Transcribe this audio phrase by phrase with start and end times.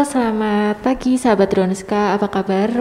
[0.00, 2.16] selamat pagi sahabat Ronska.
[2.16, 2.72] Apa kabar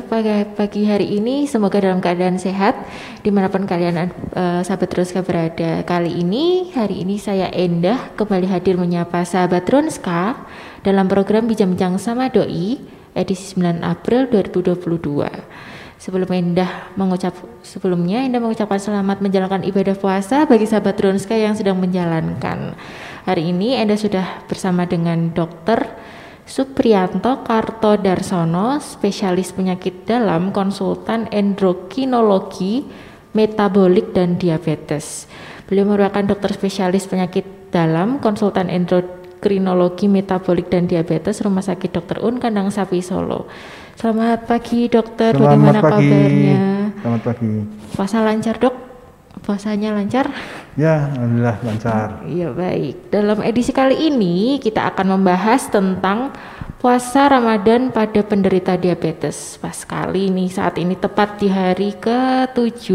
[0.55, 1.43] pagi, hari ini?
[1.52, 2.80] Semoga dalam keadaan sehat
[3.20, 5.84] di mana pun kalian uh, sahabat Ronska berada.
[5.84, 10.48] Kali ini, hari ini saya Endah kembali hadir menyapa sahabat Ronska
[10.79, 12.79] dalam program Bincang-Bincang sama Doi
[13.12, 14.79] edisi 9 April 2022.
[15.99, 17.35] Sebelum Endah mengucap
[17.67, 22.79] sebelumnya Endah mengucapkan selamat menjalankan ibadah puasa bagi sahabat Ronska yang sedang menjalankan.
[23.27, 25.84] Hari ini Endah sudah bersama dengan dokter
[26.49, 32.90] Suprianto Karto Darsono, spesialis penyakit dalam, konsultan endokrinologi,
[33.37, 35.29] metabolik dan diabetes.
[35.70, 42.26] Beliau merupakan dokter spesialis penyakit dalam, konsultan endokrinologi, metabolik dan diabetes Rumah Sakit Dr.
[42.26, 43.45] Un Kandang Sapi Solo.
[43.93, 46.10] Selamat pagi dokter, Selamat bagaimana pagi.
[46.10, 46.62] kabarnya?
[46.98, 47.51] Selamat pagi.
[47.93, 48.88] Puasa lancar dok?
[49.43, 50.29] Puasanya lancar?
[50.77, 52.07] Ya, alhamdulillah lancar.
[52.27, 53.09] Iya baik.
[53.09, 56.32] Dalam edisi kali ini kita akan membahas tentang
[56.79, 59.60] puasa Ramadan pada penderita diabetes.
[59.60, 62.87] Pas sekali nih saat ini tepat di hari ke-7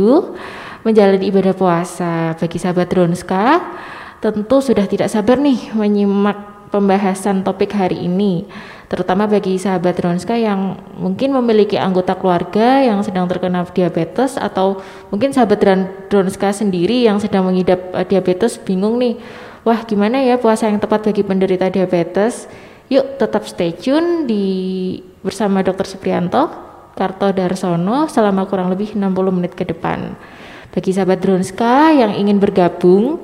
[0.84, 3.60] menjalani ibadah puasa bagi sahabat Ronska.
[4.24, 8.48] Tentu sudah tidak sabar nih menyimak pembahasan topik hari ini
[8.94, 14.78] terutama bagi sahabat Ronska yang mungkin memiliki anggota keluarga yang sedang terkena diabetes atau
[15.10, 15.58] mungkin sahabat
[16.06, 19.18] Ronska sendiri yang sedang mengidap uh, diabetes bingung nih
[19.66, 22.46] wah gimana ya puasa yang tepat bagi penderita diabetes
[22.86, 24.46] yuk tetap stay tune di
[25.26, 25.90] bersama Dr.
[25.90, 26.46] Suprianto
[26.94, 30.14] Karto Darsono selama kurang lebih 60 menit ke depan
[30.70, 33.18] bagi sahabat Ronska yang ingin bergabung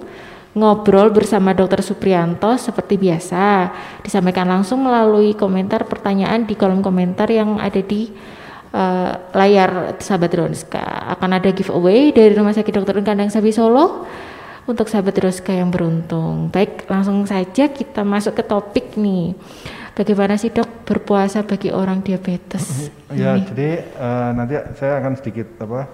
[0.51, 1.83] ngobrol bersama Dr.
[1.83, 3.71] Suprianto seperti biasa
[4.03, 8.11] disampaikan langsung melalui komentar pertanyaan di kolom komentar yang ada di
[8.75, 10.83] uh, layar sahabat Ronska
[11.15, 12.99] akan ada giveaway dari Rumah Sakit Dr.
[13.07, 14.07] Kandang Sapi Solo
[14.67, 19.39] untuk sahabat Ronska yang beruntung baik langsung saja kita masuk ke topik nih
[19.95, 23.47] bagaimana sih dok berpuasa bagi orang diabetes ya ini?
[23.47, 25.87] jadi uh, nanti saya akan sedikit apa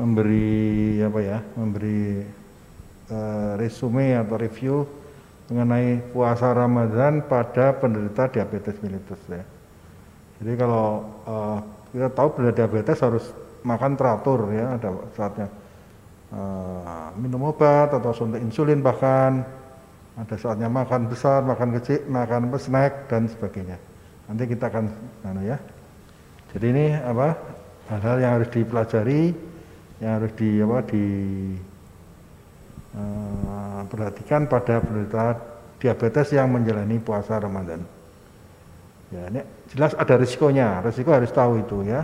[0.00, 2.24] memberi apa ya memberi
[3.10, 4.76] uh, resume atau review
[5.50, 9.44] mengenai puasa Ramadan pada penderita diabetes mellitus ya.
[10.40, 11.58] Jadi kalau uh,
[11.92, 13.24] kita tahu penderita diabetes harus
[13.64, 15.48] makan teratur ya, ada saatnya
[16.32, 19.44] uh, minum obat atau suntik insulin bahkan
[20.14, 23.76] ada saatnya makan besar, makan kecil, makan snack dan sebagainya.
[24.30, 24.84] Nanti kita akan
[25.26, 25.58] anu ya.
[26.54, 27.34] Jadi ini apa
[27.90, 29.34] hal-hal yang harus dipelajari,
[29.98, 31.04] yang harus di apa di
[33.94, 35.38] perhatikan pada penderita
[35.78, 37.82] diabetes yang menjalani puasa Ramadan.
[39.14, 39.40] Ya, ini
[39.70, 42.02] jelas ada risikonya, risiko harus tahu itu ya.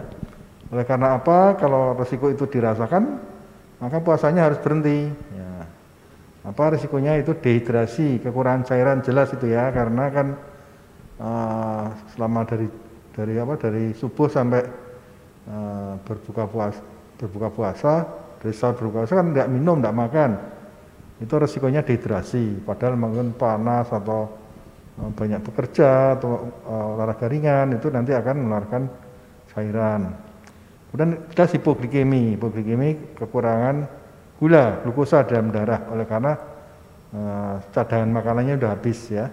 [0.71, 1.59] Oleh karena apa?
[1.59, 3.19] Kalau risiko itu dirasakan,
[3.83, 5.11] maka puasanya harus berhenti.
[5.34, 5.67] Ya.
[6.47, 10.27] Apa risikonya itu dehidrasi, kekurangan cairan jelas itu ya, karena kan
[11.19, 11.84] uh,
[12.15, 12.71] selama dari
[13.11, 14.62] dari apa dari subuh sampai
[15.51, 16.81] uh, berbuka puasa
[17.19, 17.93] berbuka puasa
[18.41, 20.31] dari saat berbuka puasa kan tidak minum, tidak makan
[21.20, 22.64] itu resikonya dehidrasi.
[22.64, 24.32] Padahal mungkin panas atau
[24.97, 28.82] uh, banyak bekerja atau uh, olahraga ringan itu nanti akan mengeluarkan
[29.53, 30.16] cairan.
[30.91, 33.86] Kemudian kita hipoglikemi hipoglikemi kekurangan
[34.41, 35.86] gula glukosa dalam darah.
[35.92, 36.32] Oleh karena
[37.12, 39.28] uh, cadangan makanannya sudah habis ya.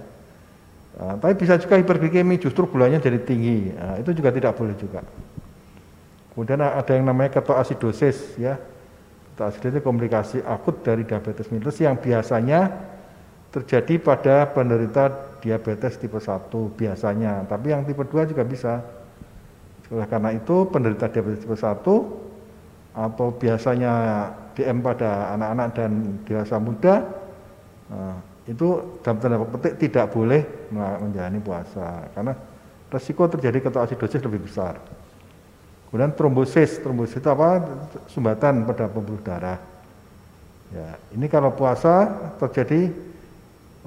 [0.98, 3.72] Uh, tapi bisa juga hiperglikemi justru gulanya jadi tinggi.
[3.72, 5.02] Uh, itu juga tidak boleh juga.
[6.36, 8.62] Kemudian ada yang namanya ketoasidosis ya
[9.38, 12.74] itu komplikasi akut dari diabetes mellitus yang biasanya
[13.54, 18.82] terjadi pada penderita diabetes tipe 1 biasanya, tapi yang tipe 2 juga bisa.
[19.94, 21.70] Oleh karena itu penderita diabetes tipe 1
[22.98, 23.94] atau biasanya
[24.58, 25.92] DM pada anak-anak dan
[26.26, 27.06] dewasa muda
[27.94, 28.18] nah,
[28.50, 30.42] itu dalam tanda petik tidak boleh
[30.74, 32.34] menjalani puasa karena
[32.90, 34.82] resiko terjadi ketoasidosis lebih besar.
[35.88, 37.64] Kemudian trombosis, trombosis itu apa?
[38.12, 39.56] Sumbatan pada pembuluh darah.
[40.68, 42.12] Ya, ini kalau puasa
[42.44, 42.92] terjadi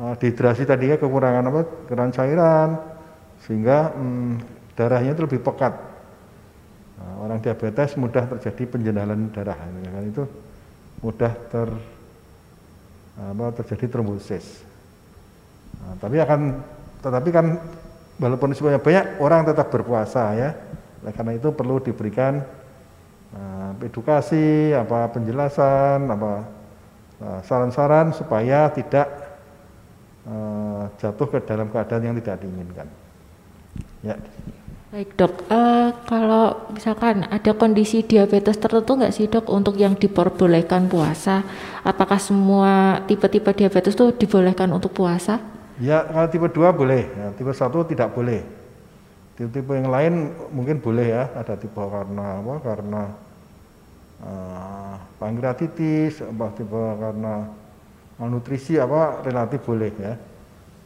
[0.00, 1.60] uh, dehidrasi tadi ya kekurangan apa?
[1.84, 2.68] Kekurangan cairan
[3.44, 4.32] sehingga hmm,
[4.72, 5.76] darahnya itu lebih pekat.
[6.96, 10.24] Nah, orang diabetes mudah terjadi penjenalan darah, ya itu
[11.04, 11.68] mudah ter
[13.20, 14.64] apa terjadi trombosis.
[15.84, 16.64] Nah, tapi akan
[17.04, 17.60] tetapi kan
[18.16, 20.52] walaupun semuanya banyak orang tetap berpuasa ya
[21.00, 22.44] oleh karena itu perlu diberikan
[23.32, 26.32] uh, edukasi, apa penjelasan, apa
[27.20, 29.08] eh, saran-saran uh, supaya tidak
[30.28, 32.88] uh, jatuh ke dalam keadaan yang tidak diinginkan.
[34.04, 34.16] Ya.
[34.90, 40.90] Baik dok, uh, kalau misalkan ada kondisi diabetes tertentu nggak sih dok untuk yang diperbolehkan
[40.90, 41.46] puasa?
[41.86, 45.38] Apakah semua tipe-tipe diabetes itu dibolehkan untuk puasa?
[45.80, 48.59] Ya, kalau tipe 2 boleh, ya, tipe 1 tidak boleh.
[49.40, 53.02] Tipe-tipe yang lain mungkin boleh ya ada tipe karena apa karena
[54.20, 57.48] uh, pankreatitis apa tipe karena
[58.20, 60.12] malnutrisi apa relatif boleh ya.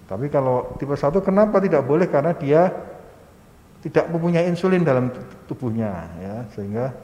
[0.06, 2.06] Tapi kalau tipe satu kenapa tidak boleh?
[2.06, 2.70] Karena dia
[3.82, 5.10] tidak mempunyai insulin dalam
[5.50, 6.46] tubuhnya ya.
[6.54, 6.94] Sehingga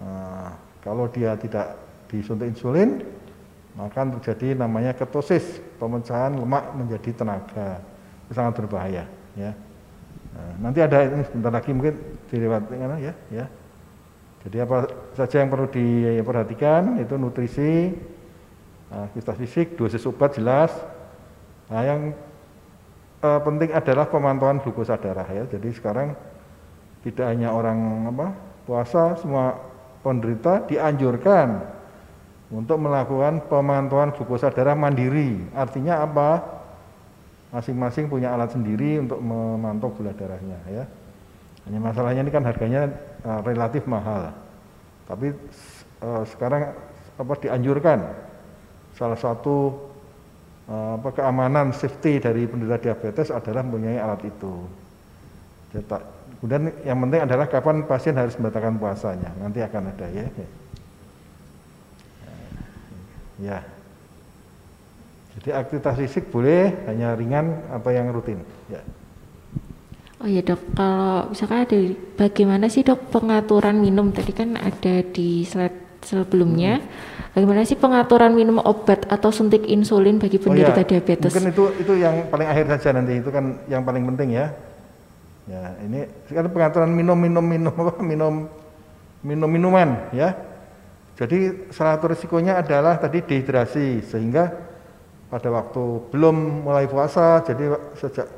[0.00, 1.76] uh, kalau dia tidak
[2.08, 3.04] disuntik insulin
[3.76, 7.76] maka terjadi namanya ketosis pemecahan lemak menjadi tenaga.
[8.32, 9.04] Sangat berbahaya
[9.36, 9.52] ya
[10.32, 11.94] nah, nanti ada ini sebentar lagi mungkin
[12.28, 13.46] dilewatkan ya ya
[14.42, 17.94] jadi apa saja yang perlu diperhatikan itu nutrisi
[18.90, 20.72] aktivitas fisik dosis obat jelas
[21.72, 22.00] Nah, yang
[23.24, 25.48] uh, penting adalah pemantauan glukosa darah ya.
[25.48, 26.12] Jadi sekarang
[27.00, 28.36] tidak hanya orang apa
[28.68, 29.56] puasa, semua
[30.04, 31.64] penderita dianjurkan
[32.52, 35.40] untuk melakukan pemantauan glukosa darah mandiri.
[35.56, 36.60] Artinya apa?
[37.52, 40.84] Masing-masing punya alat sendiri untuk memantau gula darahnya ya.
[41.68, 42.88] Hanya masalahnya ini kan harganya
[43.22, 44.32] uh, relatif mahal.
[45.04, 45.36] Tapi
[46.00, 46.72] uh, sekarang
[47.20, 48.08] apa dianjurkan
[48.96, 49.76] salah satu
[50.62, 54.54] Eh, apa keamanan safety dari penderita diabetes adalah mempunyai alat itu.
[56.38, 59.30] Kemudian yang penting adalah kapan pasien harus membatalkan puasanya.
[59.42, 60.24] Nanti akan ada ya.
[63.42, 63.58] Ya.
[65.38, 68.44] Jadi aktivitas fisik boleh hanya ringan apa yang rutin.
[68.68, 68.84] Ya.
[70.22, 71.78] Oh ya dok, kalau misalkan ada
[72.14, 76.78] bagaimana sih dok pengaturan minum tadi kan ada di slide sebelumnya.
[76.78, 80.88] Hmm Bagaimana sih pengaturan minum obat atau suntik insulin bagi penderita oh, ya.
[80.92, 81.32] diabetes?
[81.32, 84.52] Mungkin itu itu yang paling akhir saja nanti itu kan yang paling penting ya.
[85.48, 88.52] Ya ini sekarang pengaturan minum minum minum apa minum
[89.24, 90.36] minum minuman ya.
[91.16, 94.61] Jadi salah satu risikonya adalah tadi dehidrasi sehingga
[95.32, 98.28] pada waktu belum mulai puasa jadi sejak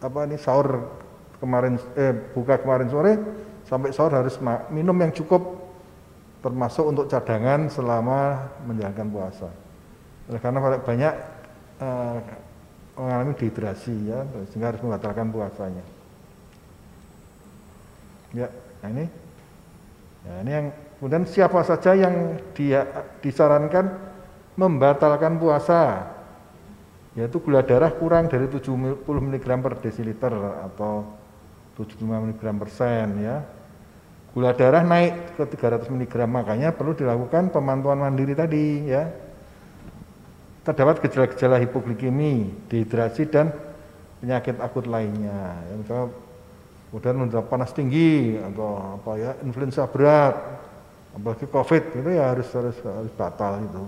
[0.00, 0.88] apa ini sahur
[1.36, 3.12] kemarin eh buka kemarin sore
[3.68, 4.40] sampai sahur harus
[4.72, 5.62] minum yang cukup
[6.42, 9.48] termasuk untuk cadangan selama menjalankan puasa.
[10.42, 11.14] Karena banyak
[11.78, 12.18] uh,
[12.98, 15.84] mengalami dehidrasi ya, sehingga harus membatalkan puasanya.
[18.34, 18.48] Ya,
[18.82, 19.06] nah ini,
[20.26, 20.66] ya ini yang
[20.98, 22.84] kemudian siapa saja yang dia
[23.22, 24.11] disarankan
[24.56, 26.12] membatalkan puasa,
[27.16, 30.32] yaitu gula darah kurang dari 70 mg per desiliter
[30.68, 31.08] atau
[31.80, 33.40] 75 mg persen ya,
[34.36, 39.08] gula darah naik ke 300 mg makanya perlu dilakukan pemantauan mandiri tadi ya.
[40.62, 43.50] Terdapat gejala-gejala hipoglikemi dehidrasi dan
[44.22, 45.58] penyakit akut lainnya.
[45.58, 46.06] Ya, misalnya
[46.92, 50.36] kemudian mendapat panas tinggi atau apa ya influenza berat
[51.16, 53.84] apalagi covid itu ya harus harus harus batal itu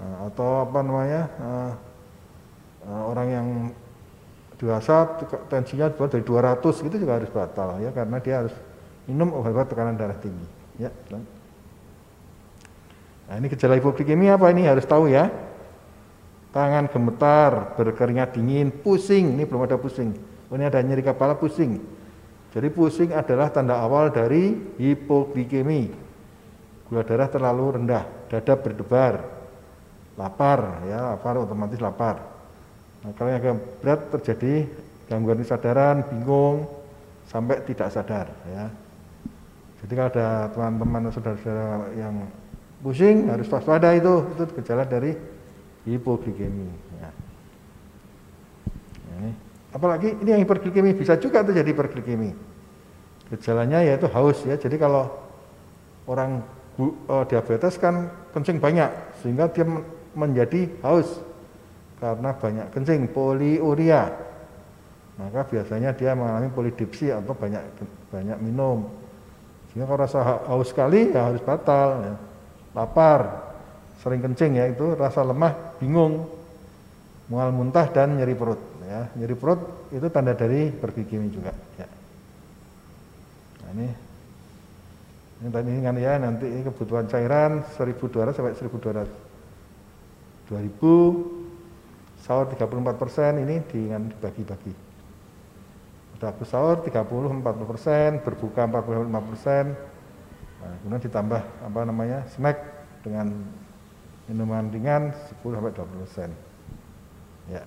[0.00, 1.72] atau apa namanya uh,
[2.88, 3.46] uh, orang yang
[4.56, 5.08] dewasa
[5.48, 8.54] tensinya dari 200 itu juga harus batal ya karena dia harus
[9.08, 10.44] minum obat-obat tekanan darah tinggi.
[10.76, 10.92] Ya.
[13.28, 15.32] Nah ini gejala hipoglikemi apa ini harus tahu ya.
[16.50, 19.38] Tangan gemetar, berkeringat dingin, pusing.
[19.38, 20.18] Ini belum ada pusing.
[20.50, 21.78] Oh, ini ada nyeri kepala pusing.
[22.50, 25.94] Jadi pusing adalah tanda awal dari hipoglikemi.
[26.90, 29.39] Gula darah terlalu rendah, dada berdebar,
[30.18, 32.22] lapar, ya lapar otomatis lapar.
[33.00, 34.68] Nah, kalau yang agak berat terjadi
[35.08, 36.68] gangguan kesadaran, bingung,
[37.26, 38.68] sampai tidak sadar, ya.
[39.80, 42.28] Jadi kalau ada teman-teman saudara-saudara yang
[42.84, 45.16] pusing harus waspada itu, itu gejala dari
[45.88, 46.68] hipoglikemi.
[47.00, 47.10] Ya.
[49.16, 49.32] Ini.
[49.72, 52.36] Apalagi ini yang hiperglikemi bisa juga terjadi hiperglikemi.
[53.32, 54.60] Gejalanya yaitu haus ya.
[54.60, 55.08] Jadi kalau
[56.04, 56.44] orang
[57.08, 58.90] uh, diabetes kan kencing banyak
[59.22, 59.64] sehingga dia
[60.16, 61.20] menjadi haus
[62.00, 64.08] karena banyak kencing poliuria.
[65.20, 67.60] Maka biasanya dia mengalami polidipsi atau banyak
[68.08, 68.88] banyak minum
[69.70, 72.02] sehingga kalau rasa haus sekali ya harus batal.
[72.02, 72.14] Ya.
[72.74, 73.20] Lapar,
[74.02, 76.26] sering kencing ya itu rasa lemah, bingung,
[77.30, 78.58] mual muntah dan nyeri perut.
[78.82, 79.06] Ya.
[79.14, 79.60] Nyeri perut
[79.94, 81.54] itu tanda dari bergigimi juga.
[81.78, 81.86] Ya.
[83.62, 83.88] Nah, ini
[85.40, 89.29] ini tadi kan ya nanti kebutuhan cairan 1200 sampai 1200
[90.50, 94.90] 2000 sahur 34 persen ini dengan dibagi-bagi
[96.20, 97.00] Waktu sahur 30
[97.40, 99.72] 40 persen, berbuka 45 persen,
[100.60, 102.60] nah, kemudian ditambah apa namanya snack
[103.00, 103.32] dengan
[104.28, 106.30] minuman ringan 10 sampai 20 persen.
[107.48, 107.64] Ya.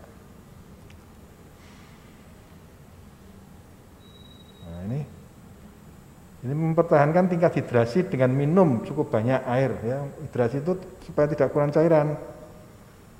[4.69, 5.01] Nah ini
[6.45, 10.05] ini mempertahankan tingkat hidrasi dengan minum cukup banyak air ya.
[10.29, 10.77] Hidrasi itu
[11.09, 12.21] supaya tidak kurang cairan.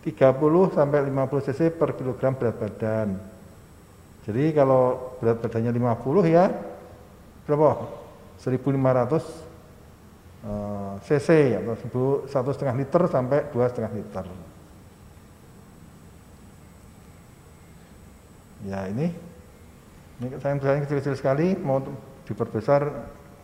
[0.03, 3.15] 30 sampai 50 cc per kilogram berat badan.
[4.27, 6.51] Jadi kalau berat badannya 50 ya
[7.48, 8.03] berapa?
[8.39, 9.43] 1500
[10.43, 11.27] uh, cc
[11.63, 11.75] atau
[12.27, 14.25] satu setengah liter sampai dua setengah liter.
[18.63, 19.12] Ya ini,
[20.24, 21.83] ini saya tulisannya kecil-kecil sekali, mau
[22.24, 22.88] diperbesar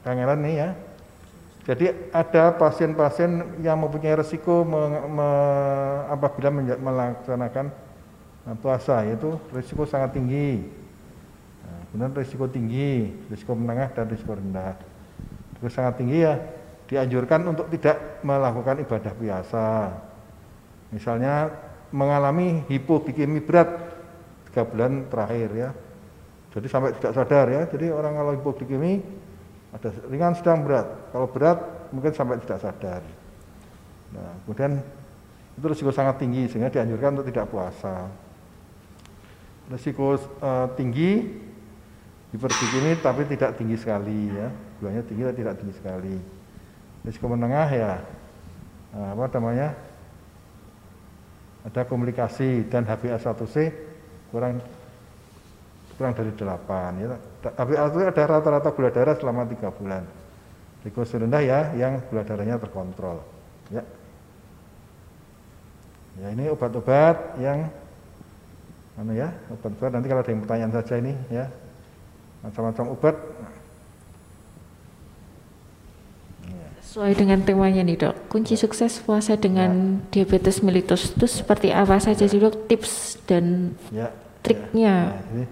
[0.07, 0.69] kangelan nih ya.
[1.69, 5.29] Jadi ada pasien-pasien yang mempunyai resiko me, me,
[6.09, 6.49] apabila
[6.81, 7.69] melaksanakan
[8.49, 10.65] eh, puasa, yaitu resiko sangat tinggi.
[11.61, 14.81] Nah, kemudian risiko tinggi, risiko menengah dan risiko rendah.
[15.53, 16.41] Risiko sangat tinggi ya
[16.89, 19.65] dianjurkan untuk tidak melakukan ibadah biasa.
[20.89, 21.53] Misalnya
[21.93, 23.69] mengalami hipoglikemi berat
[24.49, 25.69] tiga bulan terakhir ya.
[26.49, 27.61] Jadi sampai tidak sadar ya.
[27.69, 29.05] Jadi orang kalau hipoglikemi
[29.69, 30.88] ada ringan, sedang, berat.
[31.13, 31.59] Kalau berat
[31.93, 33.01] mungkin sampai tidak sadar.
[34.09, 34.81] Nah, kemudian
[35.59, 38.09] itu risiko sangat tinggi sehingga dianjurkan untuk tidak puasa.
[39.69, 41.29] Risiko uh, tinggi
[42.33, 44.49] hipoglikemi tapi tidak tinggi sekali ya.
[44.81, 46.15] Gulanya tinggi tapi tidak tinggi sekali.
[47.05, 47.93] Risiko menengah ya
[48.97, 49.69] uh, apa namanya?
[51.69, 53.55] Ada komunikasi dan HbA1c
[54.33, 54.63] kurang
[55.99, 57.19] kurang dari 8 ya.
[57.39, 60.03] Tapi itu ada rata-rata gula darah selama tiga bulan.
[60.84, 63.24] Glukosa rendah ya yang gula darahnya terkontrol.
[63.72, 63.84] Ya.
[66.19, 67.72] Ya ini obat-obat yang
[69.00, 71.48] mana ya obat-obat nanti kalau ada yang pertanyaan saja ini ya
[72.43, 73.15] macam-macam obat
[76.89, 80.25] Sesuai dengan temanya nih dok, kunci sukses puasa dengan ya.
[80.25, 84.10] diabetes mellitus itu seperti apa saja sih dok tips dan ya.
[84.41, 85.13] triknya?
[85.13, 85.22] Ya.
[85.22, 85.43] Jadi,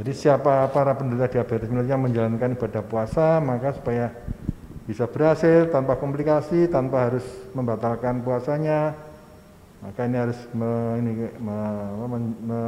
[0.00, 4.08] jadi siapa para penderita diabetes mellitus menjalankan ibadah puasa maka supaya
[4.90, 7.22] bisa berhasil tanpa komplikasi, tanpa harus
[7.54, 8.96] membatalkan puasanya,
[9.78, 11.58] maka ini harus me, ini, me,
[11.94, 12.60] me, me,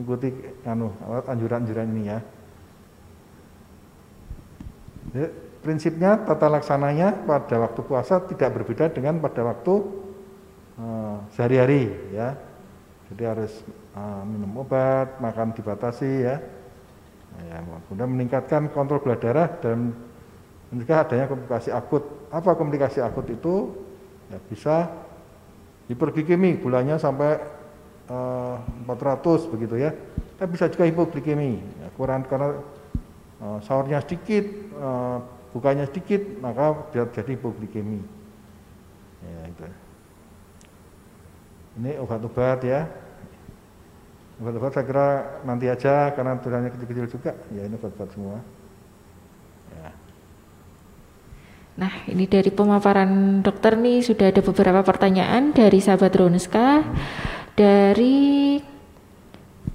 [0.00, 0.32] mengikuti
[0.64, 0.96] anu,
[1.28, 2.18] anjuran-anjuran ini ya.
[5.12, 5.28] Jadi,
[5.60, 9.74] prinsipnya tata laksananya pada waktu puasa tidak berbeda dengan pada waktu
[10.80, 12.32] uh, sehari-hari ya.
[13.12, 13.52] Jadi harus
[13.94, 16.36] uh, minum obat, makan dibatasi ya.
[17.36, 19.92] Ya, kemudian meningkatkan kontrol gula darah dan
[20.72, 22.02] mencegah adanya komplikasi akut.
[22.32, 23.76] Apa komplikasi akut itu?
[24.32, 24.90] Ya, bisa
[25.86, 27.38] hiperglikemi, gulanya sampai
[28.10, 28.58] uh,
[28.88, 29.94] 400 begitu ya.
[30.40, 32.58] Tapi bisa juga hipoglikemi, ya, kurang karena
[33.40, 34.44] uh, sahurnya sedikit,
[34.80, 35.20] uh,
[35.56, 38.04] bukanya sedikit maka dia jadi hipoglikemi
[39.24, 39.64] ya itu
[41.76, 42.88] ini obat-obat ya
[44.40, 45.08] obat-obat saya kira
[45.48, 48.36] nanti aja karena tulisannya kecil-kecil juga ya ini obat-obat semua
[49.72, 49.90] ya.
[51.76, 56.96] Nah, ini dari pemaparan dokter nih sudah ada beberapa pertanyaan dari sahabat Ronska, hmm.
[57.52, 58.56] dari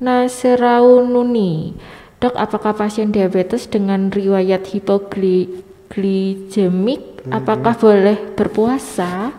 [0.02, 1.78] Nasraununi.
[2.18, 9.36] Dok, apakah pasien diabetes dengan riwayat hipogli glikemik apakah boleh berpuasa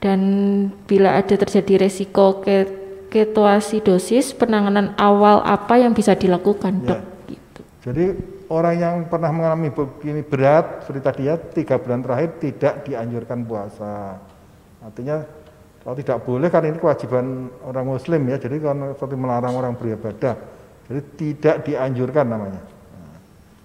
[0.00, 0.20] dan
[0.88, 2.40] bila ada terjadi resiko
[3.12, 6.88] ketoasidosis penanganan awal apa yang bisa dilakukan ya.
[6.96, 7.00] dok?
[7.28, 7.60] Gitu.
[7.84, 8.04] Jadi
[8.48, 14.16] orang yang pernah mengalami begini berat seperti tadi ya tiga bulan terakhir tidak dianjurkan puasa.
[14.80, 15.20] Artinya
[15.84, 20.34] kalau tidak boleh kan ini kewajiban orang muslim ya jadi kalau seperti melarang orang beribadah
[20.88, 22.62] jadi tidak dianjurkan namanya.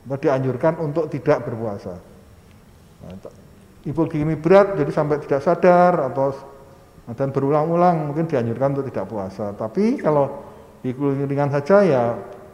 [0.06, 1.96] Nah, dianjurkan untuk tidak berpuasa.
[3.86, 6.34] Hipoglikemi berat jadi sampai tidak sadar atau
[7.14, 9.54] dan berulang-ulang mungkin dianjurkan untuk tidak puasa.
[9.54, 10.42] Tapi kalau
[10.82, 12.04] hipoglikemi ringan saja ya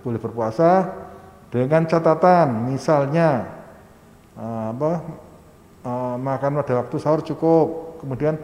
[0.03, 0.91] boleh berpuasa
[1.47, 3.47] dengan catatan misalnya
[4.35, 4.91] uh, apa
[5.87, 8.35] uh, makan pada waktu sahur cukup, kemudian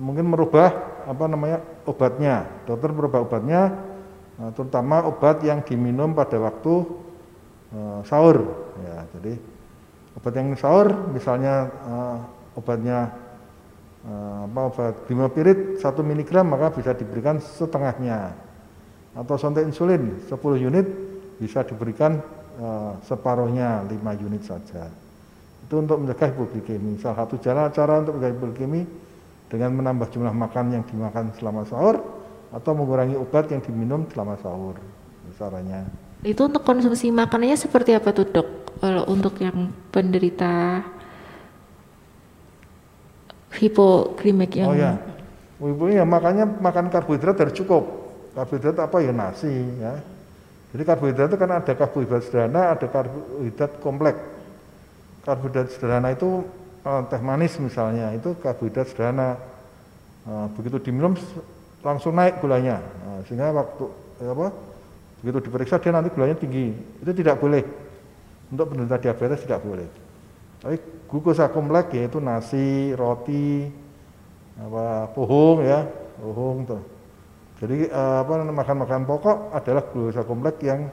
[0.00, 0.72] mungkin merubah
[1.04, 2.48] apa namanya obatnya.
[2.64, 3.68] Dokter merubah obatnya
[4.40, 7.04] uh, terutama obat yang diminum pada waktu
[8.06, 8.54] sahur
[8.86, 9.02] ya.
[9.18, 9.34] Jadi
[10.18, 12.16] obat yang sahur misalnya uh,
[12.54, 13.10] obatnya
[14.06, 18.34] uh, apa obat glimapirid 1 mg maka bisa diberikan setengahnya.
[19.14, 20.86] Atau suntik insulin 10 unit
[21.38, 22.18] bisa diberikan
[22.58, 24.90] uh, separuhnya 5 unit saja.
[25.64, 28.82] Itu untuk mencegah hipoglikemi salah satu cara cara untuk mencegah hipoglikemi
[29.48, 32.02] dengan menambah jumlah makan yang dimakan selama sahur
[32.54, 34.78] atau mengurangi obat yang diminum selama sahur
[35.34, 35.82] caranya
[36.24, 38.48] itu untuk konsumsi makanannya seperti apa tuh dok?
[38.80, 40.82] Kalau untuk yang penderita
[43.54, 44.98] hipoglimik yang oh ya
[45.62, 47.84] ibu ya makanya makan karbohidrat harus cukup.
[48.34, 48.96] Karbohidrat apa?
[48.98, 49.94] Ya nasi ya.
[50.74, 54.20] Jadi karbohidrat itu kan ada karbohidrat sederhana ada karbohidrat kompleks
[55.22, 56.42] karbohidrat sederhana itu
[56.82, 59.38] uh, teh manis misalnya itu karbohidrat sederhana.
[60.24, 61.14] Uh, begitu diminum
[61.84, 62.80] langsung naik gulanya.
[63.04, 63.84] Uh, sehingga waktu
[64.24, 64.48] apa
[65.24, 66.76] begitu diperiksa dia nanti gulanya tinggi.
[67.00, 67.64] Itu tidak boleh.
[68.52, 69.88] Untuk penderita diabetes tidak boleh.
[70.60, 70.76] Tapi
[71.08, 73.72] glukosa kompleks yaitu nasi roti
[74.60, 75.88] apa pohong ya.
[76.20, 76.82] Pohong tuh.
[77.56, 80.92] Jadi eh, apa makan-makan pokok adalah glukosa kompleks yang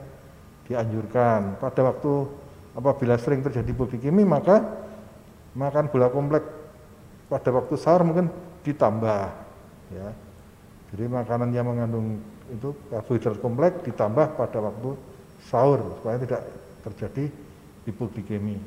[0.64, 1.60] dianjurkan.
[1.60, 2.12] Pada waktu
[2.72, 4.64] apabila sering terjadi hipoglikemi maka
[5.52, 6.48] makan gula kompleks
[7.28, 8.32] pada waktu sahur mungkin
[8.64, 9.28] ditambah
[9.92, 10.08] ya.
[10.88, 14.90] Jadi makanan yang mengandung itu karbohidrat kompleks ditambah pada waktu
[15.46, 16.40] sahur supaya tidak
[16.82, 17.24] terjadi
[17.86, 18.58] hipoglikemi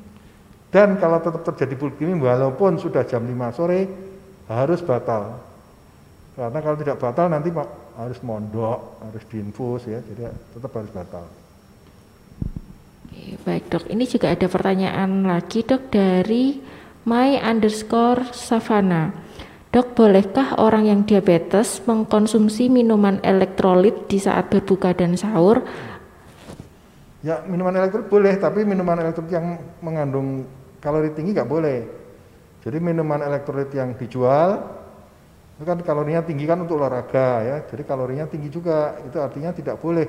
[0.76, 3.88] dan kalau tetap terjadi hipoglikemi walaupun sudah jam 5 sore
[4.50, 5.40] harus batal.
[6.36, 7.48] Karena kalau tidak batal nanti
[7.96, 10.04] harus mondok harus diinfus ya.
[10.04, 11.24] Jadi tetap harus batal.
[13.08, 13.84] Oke, baik dok.
[13.88, 16.60] Ini juga ada pertanyaan lagi dok dari
[17.08, 19.14] my underscore savana
[19.76, 25.60] Dok, bolehkah orang yang diabetes mengkonsumsi minuman elektrolit di saat berbuka dan sahur?
[27.20, 30.48] Ya, minuman elektrolit boleh, tapi minuman elektrolit yang mengandung
[30.80, 31.84] kalori tinggi nggak boleh.
[32.64, 34.64] Jadi minuman elektrolit yang dijual
[35.60, 38.96] itu kan kalorinya tinggi kan untuk olahraga ya, jadi kalorinya tinggi juga.
[39.04, 40.08] Itu artinya tidak boleh.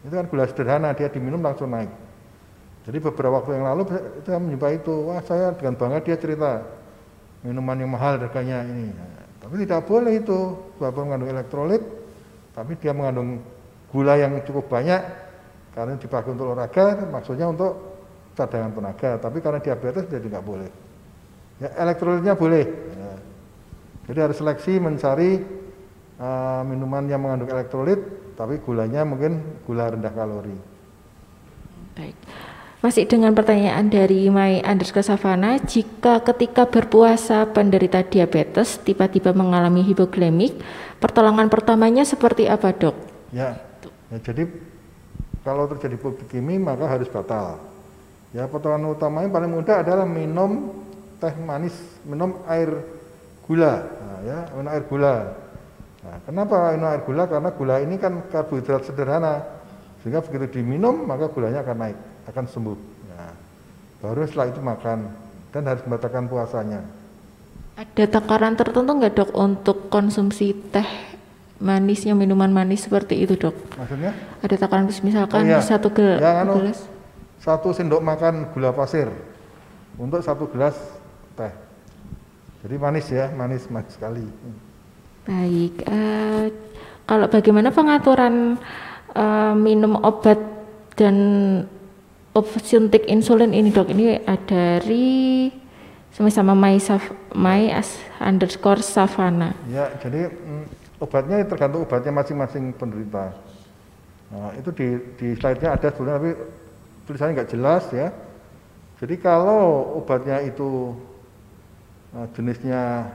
[0.00, 1.92] Itu kan gula sederhana, dia diminum langsung naik.
[2.88, 3.84] Jadi beberapa waktu yang lalu
[4.24, 6.64] saya menyukai itu, wah saya dengan bangga dia cerita,
[7.44, 8.90] minuman yang mahal harganya ini.
[9.38, 11.84] Tapi tidak boleh itu, walaupun mengandung elektrolit,
[12.56, 13.44] tapi dia mengandung
[13.92, 15.04] gula yang cukup banyak
[15.76, 18.00] karena dipakai untuk olahraga, maksudnya untuk
[18.32, 19.10] cadangan tenaga.
[19.20, 20.70] Tapi karena diabetes jadi nggak boleh.
[21.60, 22.64] Ya, elektrolitnya boleh.
[22.66, 23.12] Ya.
[24.10, 25.38] Jadi harus seleksi mencari
[26.18, 28.00] uh, minuman yang mengandung elektrolit,
[28.34, 30.56] tapi gulanya mungkin gula rendah kalori.
[31.94, 32.16] Baik.
[32.84, 40.60] Masih dengan pertanyaan dari My Underscore Savana, jika ketika berpuasa penderita diabetes tiba-tiba mengalami hipoglemik,
[41.00, 42.92] pertolongan pertamanya seperti apa dok?
[43.32, 43.56] Ya,
[44.12, 44.52] ya jadi
[45.40, 47.56] kalau terjadi hipoglikemi maka harus batal.
[48.36, 50.76] Ya pertolongan utamanya paling mudah adalah minum
[51.24, 51.72] teh manis,
[52.04, 52.68] minum air
[53.48, 55.32] gula, nah, ya minum air gula.
[56.04, 57.24] Nah, kenapa minum air gula?
[57.32, 59.40] Karena gula ini kan karbohidrat sederhana,
[60.04, 62.78] sehingga begitu diminum maka gulanya akan naik akan sembuh.
[63.12, 63.32] Nah,
[64.04, 64.98] baru setelah itu makan
[65.54, 66.80] dan harus membatalkan puasanya.
[67.74, 70.86] Ada takaran tertentu nggak dok untuk konsumsi teh
[71.58, 73.54] manisnya minuman manis seperti itu dok?
[73.78, 74.12] Maksudnya?
[74.42, 75.62] Ada takaran misalkan oh, iya.
[75.62, 76.86] satu gel ya, anu, gelas?
[77.42, 79.10] Satu sendok makan gula pasir
[79.98, 80.74] untuk satu gelas
[81.38, 81.52] teh.
[82.64, 84.24] Jadi manis ya, manis manis sekali.
[85.24, 86.48] Baik, uh,
[87.04, 88.56] kalau bagaimana pengaturan
[89.12, 90.40] uh, minum obat
[90.96, 91.16] dan
[92.42, 94.18] suntik insulin ini dok ini
[94.50, 95.46] dari
[96.10, 99.54] sama-sama My, Saf, My as underscore Savana.
[99.70, 100.64] Ya, jadi mm,
[101.02, 103.34] obatnya tergantung obatnya masing-masing penderita.
[104.30, 106.30] Nah, itu di, di slide-nya ada sebenarnya tapi
[107.06, 108.10] tulisannya nggak jelas ya.
[108.98, 110.94] Jadi kalau obatnya itu
[112.14, 113.10] nah, jenisnya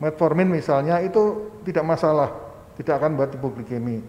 [0.00, 2.32] metformin misalnya itu tidak masalah,
[2.80, 4.00] tidak akan buat hipoglikemi.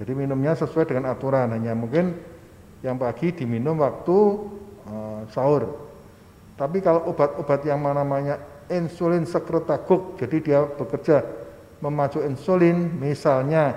[0.00, 2.16] Jadi minumnya sesuai dengan aturan, hanya mungkin
[2.80, 4.18] yang pagi diminum waktu
[4.88, 5.68] uh, sahur.
[6.56, 8.36] Tapi kalau obat-obat yang namanya
[8.68, 11.24] insulin sekretagogue, jadi dia bekerja
[11.80, 13.76] memacu insulin, misalnya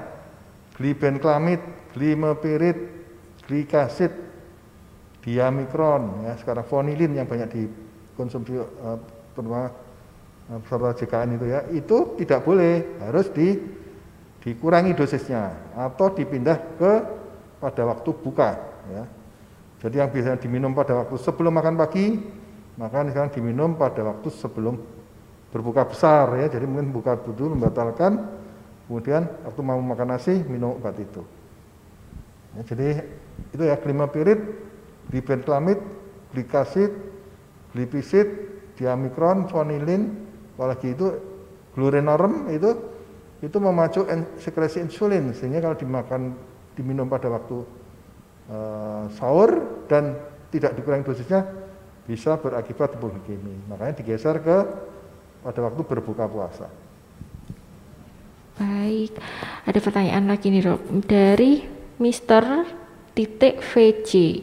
[0.75, 1.63] glibenclamid,
[1.95, 2.77] glimepirid,
[3.47, 4.11] glikasid,
[5.23, 8.99] diamikron, ya sekarang fonilin yang banyak dikonsumsi uh,
[9.31, 9.71] terutama
[10.51, 13.55] uh, peserta JKN itu ya, itu tidak boleh, harus di
[14.43, 16.93] dikurangi dosisnya atau dipindah ke
[17.63, 19.03] pada waktu buka ya.
[19.83, 22.15] Jadi yang biasanya diminum pada waktu sebelum makan pagi,
[22.79, 24.79] maka sekarang diminum pada waktu sebelum
[25.51, 26.47] berbuka besar ya.
[26.47, 28.21] Jadi mungkin buka dulu membatalkan,
[28.87, 31.21] kemudian waktu mau makan nasi minum obat itu.
[32.55, 32.87] Ya, jadi
[33.51, 34.39] itu ya klimapirid,
[35.11, 35.81] glibenclamid,
[36.31, 36.93] glikasid,
[37.75, 38.27] glipisid,
[38.79, 40.15] diamikron, fonilin,
[40.55, 41.11] apalagi itu
[41.73, 42.71] glurinorm itu
[43.43, 44.07] itu memacu
[44.39, 46.21] sekresi insulin sehingga kalau dimakan
[46.77, 47.67] diminum pada waktu
[48.49, 50.17] uh, sahur dan
[50.51, 51.45] tidak dikurangi dosisnya
[52.03, 53.55] bisa berakibat hipoglikemi.
[53.71, 54.57] Makanya digeser ke
[55.43, 56.67] pada waktu berbuka puasa.
[58.53, 59.17] Baik,
[59.65, 61.65] ada pertanyaan lagi nih dok dari
[61.97, 62.69] Mister
[63.17, 64.41] titik VC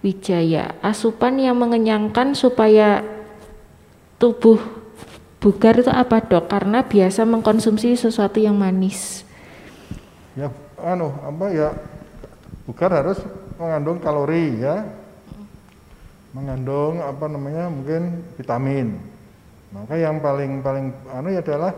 [0.00, 0.80] Wijaya.
[0.80, 3.04] Asupan yang mengenyangkan supaya
[4.16, 4.56] tubuh
[5.44, 6.48] bugar itu apa dok?
[6.48, 9.28] Karena biasa mengkonsumsi sesuatu yang manis.
[10.32, 10.48] Ya,
[10.80, 11.68] anu apa ya
[12.64, 13.20] bugar harus
[13.56, 14.84] mengandung kalori ya.
[16.34, 18.98] Mengandung apa namanya mungkin vitamin.
[19.70, 21.72] Maka yang paling paling anu ya adalah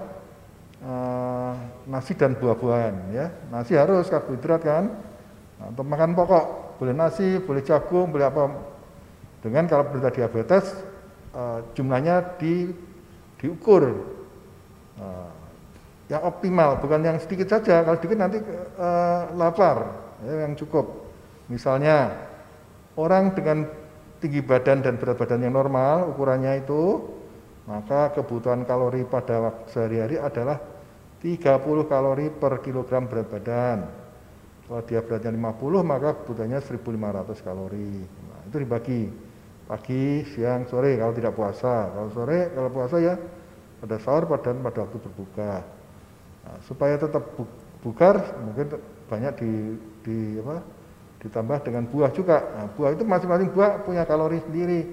[0.81, 1.53] uh,
[1.89, 3.27] nasi dan buah-buahan ya.
[3.53, 4.85] Nasi harus karbohidrat kan?
[5.61, 6.45] Nah, untuk makan pokok
[6.81, 8.53] boleh nasi, boleh jagung, boleh apa.
[9.45, 10.73] Dengan kalau berita diabetes
[11.37, 12.73] uh, jumlahnya di,
[13.41, 13.93] diukur.
[14.97, 15.29] Uh,
[16.07, 17.83] yang optimal, bukan yang sedikit saja.
[17.83, 18.39] Kalau sedikit nanti
[18.79, 20.87] uh, lapar, ya, yang cukup.
[21.53, 22.15] Misalnya
[22.97, 23.69] orang dengan
[24.23, 27.05] tinggi badan dan berat badan yang normal, ukurannya itu,
[27.69, 30.63] maka kebutuhan kalori pada waktu sehari-hari adalah
[31.21, 33.79] 30 kalori per kilogram berat badan.
[34.67, 38.03] Kalau dia beratnya 50, maka kebutuhannya 1500 kalori.
[38.03, 39.01] Nah, itu dibagi
[39.67, 41.91] pagi, siang, sore kalau tidak puasa.
[41.95, 43.15] Kalau sore, kalau puasa ya
[43.83, 45.53] pada sahur pada pada waktu berbuka.
[46.47, 47.23] Nah, supaya tetap
[47.87, 49.53] bugar mungkin banyak di,
[50.03, 50.59] di apa,
[51.23, 52.43] ditambah dengan buah juga.
[52.43, 54.91] Nah, buah itu masing-masing buah punya kalori sendiri.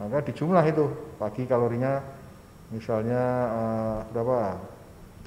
[0.00, 0.88] Maka dijumlah itu
[1.20, 2.00] pagi kalorinya
[2.72, 4.56] misalnya uh, berapa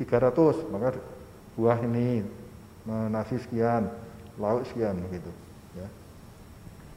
[0.01, 0.97] 300 maka
[1.53, 2.25] buah ini
[2.85, 3.87] nasi sekian
[4.41, 5.29] lauk sekian begitu
[5.77, 5.87] ya.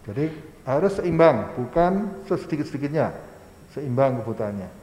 [0.08, 0.32] Jadi
[0.64, 3.12] harus seimbang bukan sesedikit-sedikitnya
[3.76, 4.77] seimbang kebutuhannya.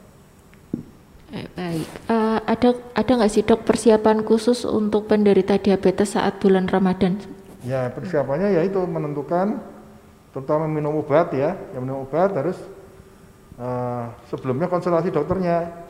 [1.34, 6.70] Eh, baik, uh, ada ada nggak sih dok persiapan khusus untuk penderita diabetes saat bulan
[6.70, 7.18] Ramadan?
[7.66, 9.58] Ya persiapannya yaitu menentukan
[10.30, 12.54] terutama minum obat ya, yang minum obat harus
[13.58, 15.86] uh, sebelumnya konsultasi dokternya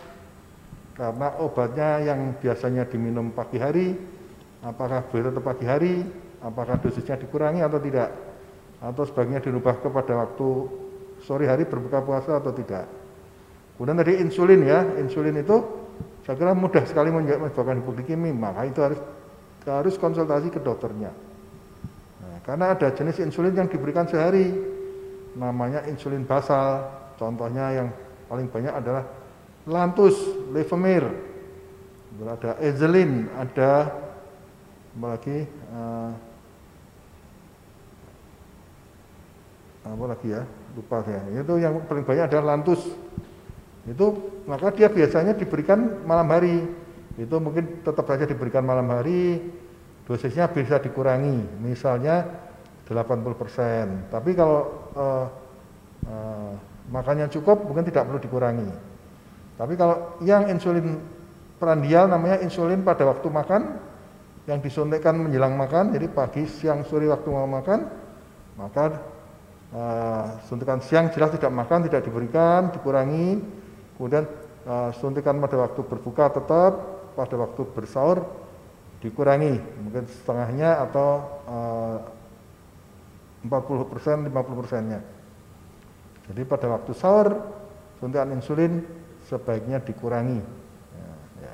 [0.96, 3.92] karena obatnya yang biasanya diminum pagi hari,
[4.64, 5.94] apakah boleh tetap pagi hari,
[6.40, 8.08] apakah dosisnya dikurangi atau tidak,
[8.80, 10.48] atau sebaiknya dirubah kepada waktu
[11.20, 12.88] sore hari berbuka puasa atau tidak.
[13.76, 15.56] Kemudian tadi insulin ya, insulin itu
[16.24, 19.00] saya kira mudah sekali menyebabkan hipoglikemi, maka itu harus
[19.68, 21.12] harus konsultasi ke dokternya.
[22.24, 24.48] Nah, karena ada jenis insulin yang diberikan sehari,
[25.36, 26.88] namanya insulin basal.
[27.20, 27.88] Contohnya yang
[28.32, 29.04] paling banyak adalah
[29.68, 30.16] Lantus,
[30.56, 31.04] Levemir,
[32.24, 33.92] ada Ezelin, ada
[34.96, 35.38] apa lagi?
[35.68, 36.10] Uh,
[39.84, 40.42] apa lagi ya?
[40.74, 41.22] Lupa saya.
[41.28, 42.82] Itu yang paling banyak adalah Lantus
[43.86, 44.06] itu
[44.50, 46.66] maka dia biasanya diberikan malam hari.
[47.16, 49.40] Itu mungkin tetap saja diberikan malam hari
[50.04, 51.62] dosisnya bisa dikurangi.
[51.62, 52.26] Misalnya
[52.86, 55.26] 80% tapi kalau uh,
[56.06, 56.52] uh,
[56.90, 58.68] makannya cukup mungkin tidak perlu dikurangi.
[59.56, 61.00] Tapi kalau yang insulin
[61.56, 63.62] prandial namanya insulin pada waktu makan
[64.46, 67.88] yang disuntikkan menjelang makan jadi pagi siang sore waktu mau makan
[68.54, 68.84] maka
[69.74, 73.42] uh, suntikan siang jelas tidak makan tidak diberikan dikurangi
[73.96, 74.28] Kemudian
[74.68, 76.72] uh, suntikan pada waktu berbuka tetap,
[77.16, 78.28] pada waktu bersahur
[79.00, 81.10] dikurangi, mungkin setengahnya atau
[81.48, 81.96] uh,
[83.44, 85.00] 40 persen, 50 persennya.
[86.26, 87.38] Jadi pada waktu sahur
[88.02, 88.82] suntikan insulin
[89.30, 90.42] sebaiknya dikurangi.
[90.98, 91.10] Ya,
[91.46, 91.52] ya.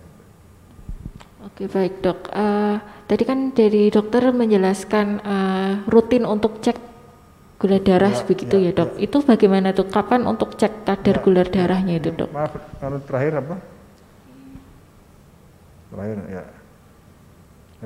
[1.44, 2.32] Oke baik dok.
[2.32, 6.91] Uh, tadi kan dari dokter menjelaskan uh, rutin untuk cek
[7.62, 8.98] gula darah ya, begitu ya, ya dok.
[8.98, 9.06] Ya.
[9.06, 9.86] Itu bagaimana tuh?
[9.86, 12.34] Kapan untuk cek kadar ya, gula darahnya itu dok?
[12.34, 13.56] Maaf, kalau terakhir apa?
[15.94, 16.44] Terakhir ya.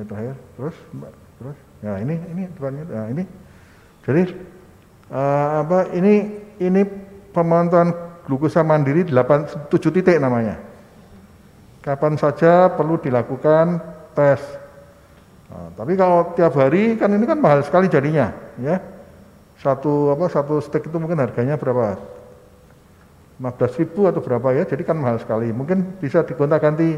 [0.00, 1.58] Yang terakhir, terus, mbak, terus.
[1.84, 2.84] Ya ini, ini depannya.
[2.88, 3.24] Nah, ini.
[4.08, 4.22] Jadi
[5.12, 5.78] uh, apa?
[5.92, 6.14] Ini,
[6.56, 6.82] ini
[7.36, 7.92] pemantauan
[8.24, 10.56] glukosa mandiri 8, 7 titik namanya.
[11.84, 13.76] Kapan saja perlu dilakukan
[14.16, 14.40] tes.
[15.52, 18.95] Nah, tapi kalau tiap hari kan ini kan mahal sekali jadinya, ya
[19.60, 21.96] satu apa satu stick itu mungkin harganya berapa?
[23.40, 24.64] 15 ribu atau berapa ya?
[24.64, 25.52] Jadi kan mahal sekali.
[25.52, 26.96] Mungkin bisa digonta ganti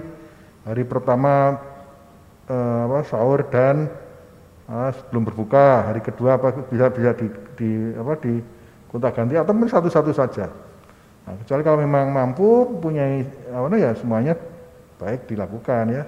[0.66, 1.58] hari pertama
[2.46, 3.90] eh, apa sahur dan
[4.70, 7.26] eh, sebelum berbuka hari kedua apa bisa bisa di,
[7.58, 8.34] di apa di
[8.90, 10.46] gonta ganti atau mungkin satu-satu saja.
[11.26, 14.34] Nah, kecuali kalau memang mampu punya apa ya semuanya
[14.98, 16.02] baik dilakukan ya.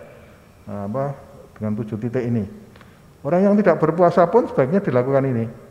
[0.66, 1.04] Nah, apa
[1.58, 2.46] dengan tujuh titik ini.
[3.20, 5.69] Orang yang tidak berpuasa pun sebaiknya dilakukan ini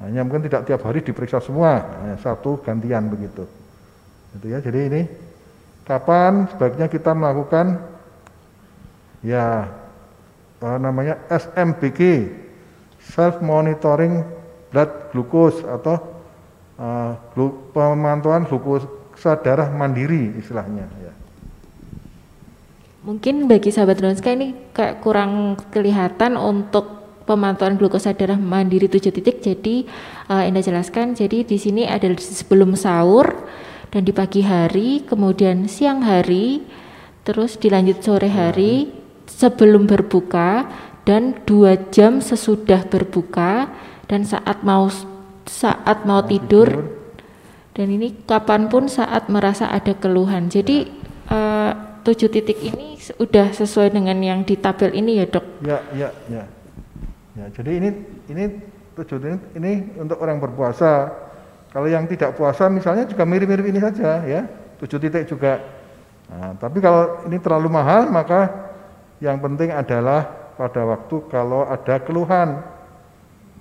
[0.00, 1.80] hanya mungkin tidak tiap hari diperiksa semua,
[2.20, 3.48] satu gantian begitu.
[4.36, 4.60] Gitu ya.
[4.60, 5.02] Jadi ini
[5.88, 7.80] kapan sebaiknya kita melakukan
[9.24, 9.70] ya
[10.56, 12.32] apa namanya SMBG
[13.00, 14.24] self monitoring
[14.72, 15.96] blood glucose atau
[16.80, 17.12] uh,
[17.72, 21.12] pemantauan glukosa darah mandiri istilahnya ya.
[23.06, 26.95] Mungkin bagi sahabat Ronska ini kayak kurang kelihatan untuk
[27.26, 29.42] pemantauan glukosa darah mandiri 7 titik.
[29.42, 29.84] Jadi
[30.30, 33.44] uh, Anda jelaskan, jadi di sini ada sebelum sahur
[33.90, 36.62] dan di pagi hari, kemudian siang hari,
[37.26, 38.94] terus dilanjut sore hari
[39.26, 40.70] sebelum berbuka
[41.06, 43.70] dan dua jam sesudah berbuka
[44.06, 44.90] dan saat mau
[45.46, 46.90] saat mau tidur,
[47.74, 50.50] dan ini kapan pun saat merasa ada keluhan.
[50.50, 50.90] Jadi
[51.30, 51.70] uh,
[52.02, 55.46] tujuh titik ini sudah sesuai dengan yang di tabel ini ya dok?
[55.62, 56.55] Ya, ya, ya.
[57.36, 57.88] Ya, jadi ini
[58.32, 58.44] ini
[58.96, 61.12] tujuh ini, ini untuk orang berpuasa.
[61.68, 64.48] Kalau yang tidak puasa misalnya juga mirip-mirip ini saja ya,
[64.80, 65.60] tujuh titik juga.
[66.32, 68.48] Nah, tapi kalau ini terlalu mahal maka
[69.20, 70.24] yang penting adalah
[70.56, 72.64] pada waktu kalau ada keluhan.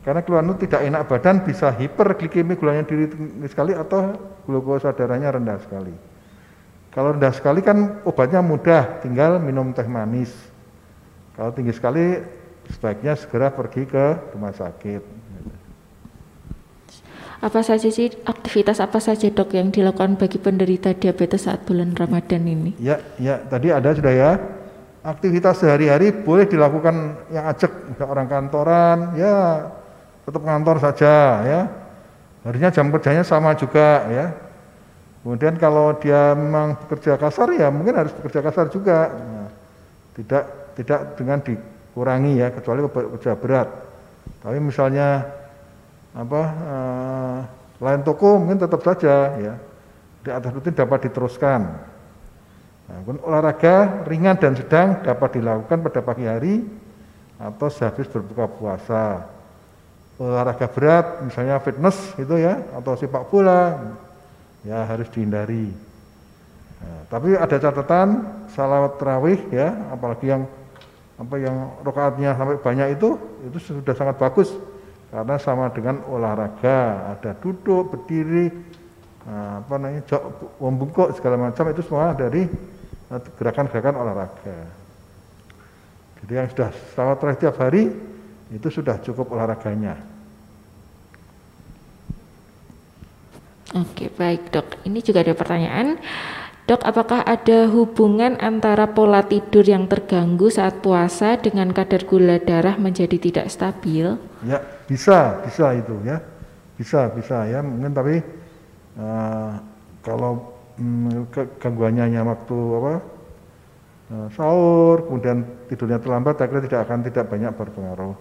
[0.08, 3.10] Karena keluhan itu tidak enak badan bisa hiperglikemi gulanya tinggi
[3.50, 4.14] sekali atau
[4.46, 5.92] glukosa darahnya rendah sekali.
[6.94, 10.32] Kalau rendah sekali kan obatnya mudah, tinggal minum teh manis.
[11.36, 12.22] Kalau tinggi sekali
[12.74, 15.26] sebaiknya segera pergi ke rumah sakit.
[17.46, 22.42] Apa saja sih aktivitas apa saja dok yang dilakukan bagi penderita diabetes saat bulan Ramadan
[22.48, 22.72] ini?
[22.82, 24.32] Ya, ya tadi ada sudah ya.
[25.06, 27.70] Aktivitas sehari-hari boleh dilakukan yang ajak
[28.02, 29.70] orang kantoran, ya
[30.26, 31.14] tetap kantor saja
[31.46, 31.62] ya.
[32.42, 34.26] Harusnya jam kerjanya sama juga ya.
[35.22, 39.14] Kemudian kalau dia memang bekerja kasar ya mungkin harus bekerja kasar juga.
[39.14, 39.50] Nah,
[40.18, 41.38] tidak tidak dengan
[41.96, 43.72] dikurangi ya kecuali bekerja berat.
[44.44, 45.24] Tapi misalnya
[46.12, 47.40] apa uh,
[47.80, 49.56] lain toko mungkin tetap saja ya
[50.20, 51.64] di atas rutin dapat diteruskan.
[52.86, 56.68] Nah, olahraga ringan dan sedang dapat dilakukan pada pagi hari
[57.40, 59.32] atau sehabis berbuka puasa.
[60.20, 63.96] Olahraga berat misalnya fitness itu ya atau sepak bola
[64.68, 65.72] ya harus dihindari.
[66.84, 68.08] Nah, tapi ada catatan
[68.52, 70.44] salawat terawih ya apalagi yang
[71.16, 73.16] apa yang rokaatnya sampai banyak itu
[73.48, 74.52] itu sudah sangat bagus.
[75.14, 78.52] Karena sama dengan olahraga ada duduk berdiri
[79.24, 80.24] nah, apa namanya jok
[80.60, 82.44] membungkuk segala macam itu semua dari
[83.12, 84.60] eh, gerakan-gerakan olahraga.
[86.20, 87.84] Jadi yang sudah selama terakhir tiap hari
[88.52, 89.96] itu sudah cukup olahraganya.
[93.76, 94.68] Oke baik dok.
[94.88, 96.00] Ini juga ada pertanyaan
[96.66, 102.74] Dok, apakah ada hubungan antara pola tidur yang terganggu saat puasa dengan kadar gula darah
[102.82, 104.18] menjadi tidak stabil?
[104.42, 106.18] Ya, bisa, bisa itu ya.
[106.74, 107.62] Bisa, bisa ya.
[107.62, 108.18] Mungkin tapi
[108.98, 109.62] uh,
[110.02, 111.30] kalau um,
[111.62, 112.94] gangguannya waktu apa
[114.10, 118.16] uh, sahur, kemudian tidurnya terlambat, akhirnya tidak akan tidak banyak berpengaruh.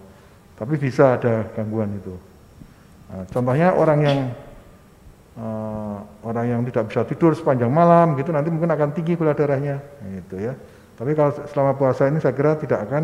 [0.61, 2.12] Tapi bisa ada gangguan itu.
[3.09, 4.18] Nah, contohnya orang yang
[5.38, 9.83] uh, orang yang tidak bisa tidur sepanjang malam gitu nanti mungkin akan tinggi gula darahnya
[10.03, 10.55] gitu ya.
[10.94, 13.03] Tapi kalau selama puasa ini saya kira tidak akan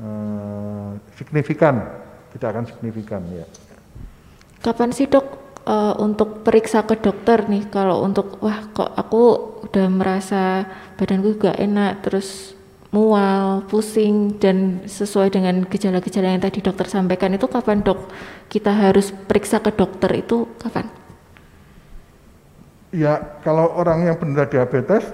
[0.00, 1.84] uh, signifikan
[2.32, 3.46] tidak akan signifikan ya.
[4.58, 5.26] Kapan sih dok
[5.64, 7.70] uh, untuk periksa ke dokter nih?
[7.70, 9.22] Kalau untuk wah kok aku
[9.68, 10.66] udah merasa
[10.98, 17.46] badanku gak enak terus mual, pusing dan sesuai dengan gejala-gejala yang tadi dokter sampaikan itu
[17.46, 18.10] kapan dok?
[18.48, 21.07] Kita harus periksa ke dokter itu kapan?
[22.94, 25.04] Ya kalau orang yang benar diabetes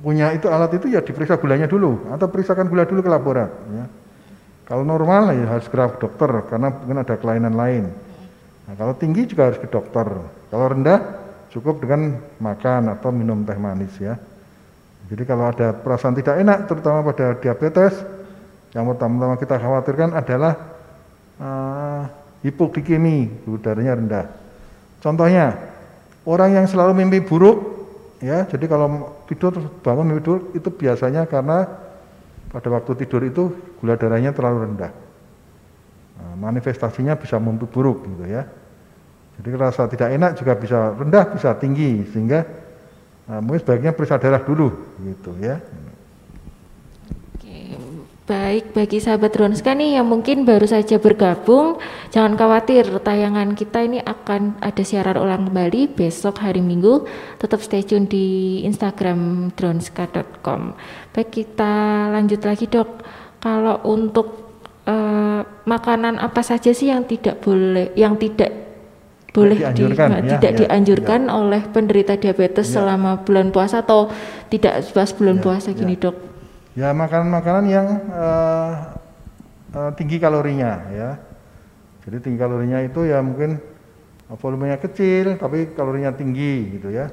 [0.00, 3.84] punya itu alat itu ya diperiksa gulanya dulu atau periksakan gula dulu ke laborat ya.
[4.70, 7.90] Kalau normal ya harus segera ke dokter karena mungkin ada kelainan lain.
[8.70, 10.06] Nah, kalau tinggi juga harus ke dokter.
[10.46, 10.98] Kalau rendah
[11.50, 14.14] cukup dengan makan atau minum teh manis ya.
[15.10, 17.98] Jadi kalau ada perasaan tidak enak terutama pada diabetes
[18.70, 20.54] yang pertama-tama kita khawatirkan adalah
[21.42, 22.02] uh,
[22.46, 24.26] hipoglikemi, gula darahnya rendah.
[25.02, 25.69] Contohnya
[26.28, 27.58] Orang yang selalu mimpi buruk,
[28.20, 31.64] ya, jadi kalau tidur terus bangun mimpi buruk itu biasanya karena
[32.52, 33.42] pada waktu tidur itu
[33.80, 34.92] gula darahnya terlalu rendah.
[36.20, 38.44] Nah, manifestasinya bisa mimpi buruk gitu ya.
[39.40, 42.44] Jadi rasa tidak enak juga bisa rendah, bisa tinggi sehingga
[43.24, 44.68] nah, mungkin sebaiknya periksa darah dulu
[45.00, 45.56] gitu ya.
[48.30, 51.82] Baik, bagi sahabat Ronska nih yang mungkin baru saja bergabung,
[52.14, 57.10] jangan khawatir, tayangan kita ini akan ada siaran ulang kembali besok hari Minggu.
[57.42, 60.78] Tetap stay tune di Instagram dronska.com.
[61.10, 63.02] Baik, kita lanjut lagi dok.
[63.42, 64.54] Kalau untuk
[64.86, 68.54] uh, makanan apa saja sih yang tidak boleh, yang tidak
[69.34, 71.34] boleh dianjurkan, di, ya, tidak ya, dianjurkan ya.
[71.34, 72.78] oleh penderita diabetes ya.
[72.78, 74.06] selama bulan puasa atau
[74.54, 76.06] tidak pas bulan ya, puasa gini ya.
[76.06, 76.29] dok?
[76.78, 78.72] Ya makanan-makanan yang uh,
[79.74, 81.10] uh, tinggi kalorinya ya.
[82.06, 83.58] Jadi tinggi kalorinya itu ya mungkin
[84.38, 87.10] volumenya kecil tapi kalorinya tinggi gitu ya.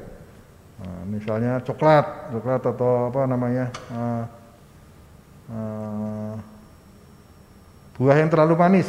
[0.78, 4.24] Nah, misalnya coklat, coklat atau apa namanya uh,
[5.50, 6.34] uh,
[7.98, 8.86] buah yang terlalu manis,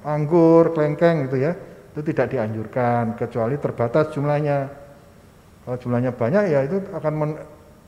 [0.00, 1.52] anggur, kelengkeng gitu ya,
[1.92, 4.72] itu tidak dianjurkan kecuali terbatas jumlahnya.
[5.68, 7.30] Kalau jumlahnya banyak ya itu akan men,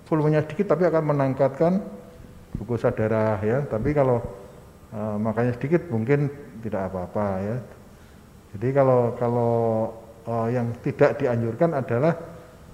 [0.05, 1.81] volumenya sedikit tapi akan menangkatkan
[2.57, 3.65] glukosa darah ya.
[3.67, 4.23] Tapi kalau
[4.95, 6.33] uh, makannya sedikit mungkin
[6.65, 7.57] tidak apa-apa ya.
[8.57, 9.55] Jadi kalau kalau
[10.25, 12.17] uh, yang tidak dianjurkan adalah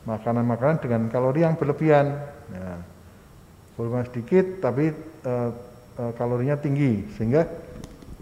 [0.04, 2.14] makanan-makanan dengan kalori yang berlebihan.
[2.52, 2.78] Ya.
[3.74, 4.94] Volume sedikit tapi
[5.26, 5.50] uh,
[5.98, 7.42] uh, kalorinya tinggi sehingga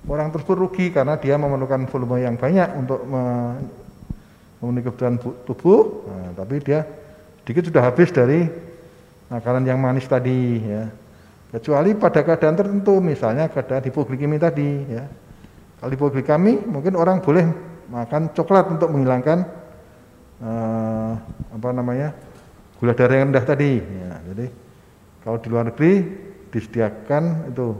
[0.08, 6.58] orang tersebut rugi karena dia memerlukan volume yang banyak untuk memenuhi kebutuhan tubuh, nah, tapi
[6.58, 6.82] dia
[7.42, 8.48] sedikit sudah habis dari
[9.30, 11.01] makanan yang manis tadi ya.
[11.52, 15.04] Kecuali pada keadaan tertentu, misalnya keadaan hipoglikemi tadi ya.
[15.76, 17.44] Kalau hipoglikemi mungkin orang boleh
[17.92, 19.44] makan coklat untuk menghilangkan
[20.40, 21.12] uh,
[21.52, 22.16] apa namanya
[22.80, 23.84] gula darah yang rendah tadi.
[23.84, 24.46] Ya, jadi
[25.20, 25.92] kalau di luar negeri
[26.48, 27.76] disediakan itu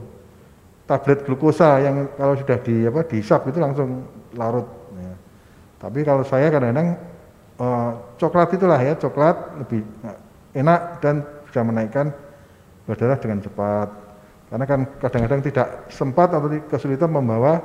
[0.84, 4.04] tablet glukosa yang kalau sudah di apa dihisap itu langsung
[4.36, 4.68] larut.
[5.00, 5.14] Ya.
[5.80, 7.00] Tapi kalau saya kadang-kadang
[7.56, 9.80] uh, coklat itulah ya coklat lebih
[10.52, 12.12] enak dan bisa menaikkan
[12.86, 13.88] gula darah dengan cepat.
[14.52, 17.56] Karena kan kadang-kadang tidak sempat atau kesulitan membawa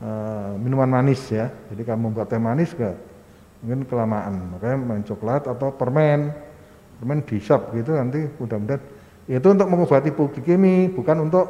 [0.00, 1.52] uh, minuman manis ya.
[1.68, 2.96] Jadi kalau membuat teh manis gak
[3.60, 4.56] mungkin kelamaan.
[4.56, 6.32] Makanya main coklat atau permen,
[6.96, 8.80] permen dihisap gitu nanti mudah-mudahan
[9.24, 11.46] itu untuk mengobati hipoglikemi bukan untuk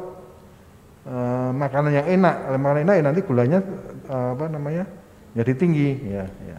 [1.07, 2.35] uh, makanan yang enak.
[2.47, 3.59] Kalau makanan enak ya nanti gulanya
[4.07, 4.83] uh, apa namanya
[5.35, 6.25] jadi tinggi ya.
[6.47, 6.57] ya.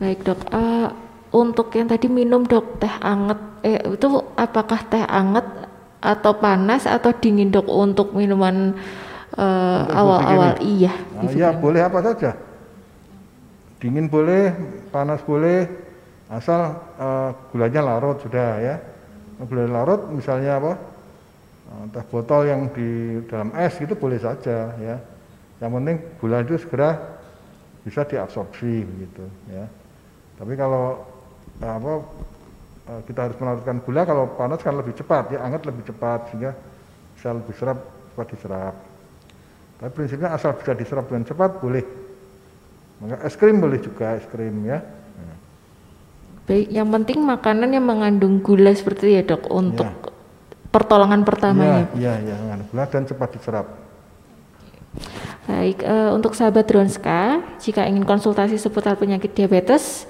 [0.00, 0.90] Baik dok, uh,
[1.34, 4.06] untuk yang tadi minum dok teh anget, eh, itu
[4.38, 5.42] apakah teh anget
[5.98, 8.78] atau panas atau dingin dok untuk minuman
[9.90, 10.54] awal-awal?
[10.54, 10.94] Uh, iya.
[11.18, 12.38] Nah, iya boleh apa saja.
[13.82, 14.54] Dingin boleh,
[14.94, 15.66] panas boleh,
[16.30, 18.76] asal uh, gulanya larut sudah ya.
[19.42, 20.72] Gula larut misalnya apa?
[21.90, 24.96] Teh botol yang di dalam es itu boleh saja ya.
[25.58, 27.18] Yang penting gula itu segera
[27.82, 29.66] bisa diabsorpsi begitu ya.
[30.38, 31.13] Tapi kalau eh,
[31.62, 31.92] apa
[32.90, 36.50] eh, kita harus melarutkan gula kalau panas kan lebih cepat ya, hangat lebih cepat sehingga
[37.14, 37.78] bisa lebih serap
[38.14, 38.74] cepat diserap.
[39.78, 41.84] Tapi prinsipnya asal bisa diserap dengan cepat boleh.
[43.02, 44.80] Maka es krim boleh juga es krim ya.
[46.44, 50.12] Baik, yang penting makanan yang mengandung gula seperti ya dok untuk ya.
[50.68, 51.88] pertolongan pertamanya.
[51.96, 53.66] Iya, iya, ya, mengandung gula dan cepat diserap.
[55.48, 60.04] Baik, uh, untuk sahabat Dronska, jika ingin konsultasi seputar penyakit diabetes,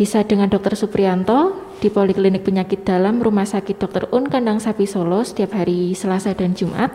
[0.00, 0.80] bisa dengan Dr.
[0.80, 4.08] Suprianto di Poliklinik Penyakit Dalam Rumah Sakit Dr.
[4.16, 6.88] Un Kandang Sapi Solo setiap hari Selasa dan Jumat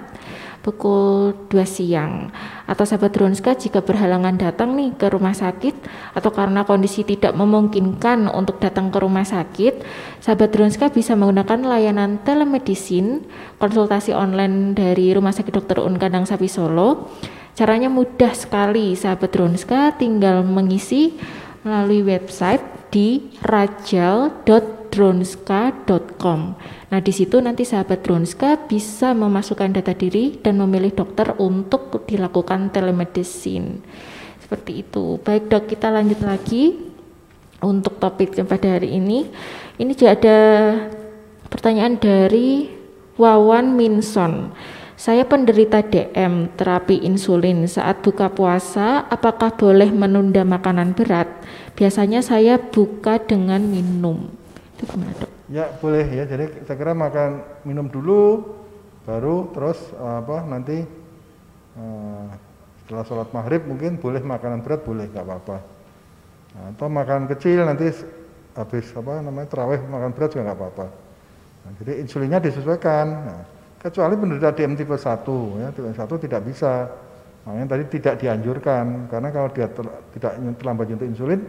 [0.66, 2.34] pukul 2 siang.
[2.66, 5.78] Atau sahabat Dronska jika berhalangan datang nih ke rumah sakit
[6.18, 9.86] atau karena kondisi tidak memungkinkan untuk datang ke rumah sakit,
[10.18, 13.22] sahabat Dronska bisa menggunakan layanan telemedicine
[13.62, 15.86] konsultasi online dari Rumah Sakit Dr.
[15.86, 17.14] Un Kandang Sapi Solo.
[17.54, 21.14] Caranya mudah sekali, sahabat Dronska tinggal mengisi
[21.62, 26.40] melalui website di rajal.dronska.com.
[26.88, 32.72] Nah, di situ nanti sahabat Dronska bisa memasukkan data diri dan memilih dokter untuk dilakukan
[32.72, 33.84] telemedicine.
[34.40, 35.20] Seperti itu.
[35.20, 36.72] Baik, Dok, kita lanjut lagi
[37.60, 39.28] untuk topik pada hari ini.
[39.76, 40.40] Ini juga ada
[41.52, 42.72] pertanyaan dari
[43.20, 44.56] Wawan Minson.
[44.96, 47.68] Saya penderita DM, terapi insulin.
[47.68, 51.28] Saat buka puasa, apakah boleh menunda makanan berat?
[51.76, 54.32] Biasanya saya buka dengan minum.
[54.80, 55.32] Itu gimana dok?
[55.52, 56.24] Ya boleh ya.
[56.24, 58.56] Jadi saya kira makan minum dulu,
[59.04, 60.88] baru terus apa nanti
[61.76, 62.32] uh,
[62.82, 65.58] setelah sholat maghrib mungkin boleh makanan berat boleh nggak apa-apa.
[66.56, 67.92] Nah, atau makan kecil nanti
[68.56, 70.88] habis apa namanya terawih makan berat juga nggak apa-apa.
[71.68, 73.08] Nah, jadi insulinnya disesuaikan.
[73.12, 73.42] Nah,
[73.86, 76.90] kecuali penderita DM tipe 1 ya, tipe 1 tidak bisa
[77.46, 79.86] Makanya tadi tidak dianjurkan karena kalau dia ter,
[80.18, 81.42] tidak terlambat nyuntik insulin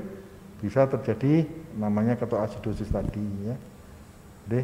[0.61, 1.49] bisa terjadi
[1.81, 3.57] namanya ketoasidosis tadi ya.
[4.45, 4.61] Jadi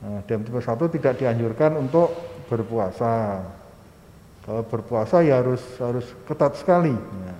[0.00, 2.08] nah, DM tipe 1 tidak dianjurkan untuk
[2.48, 3.44] berpuasa.
[4.48, 7.34] Kalau berpuasa ya harus harus ketat sekali ya.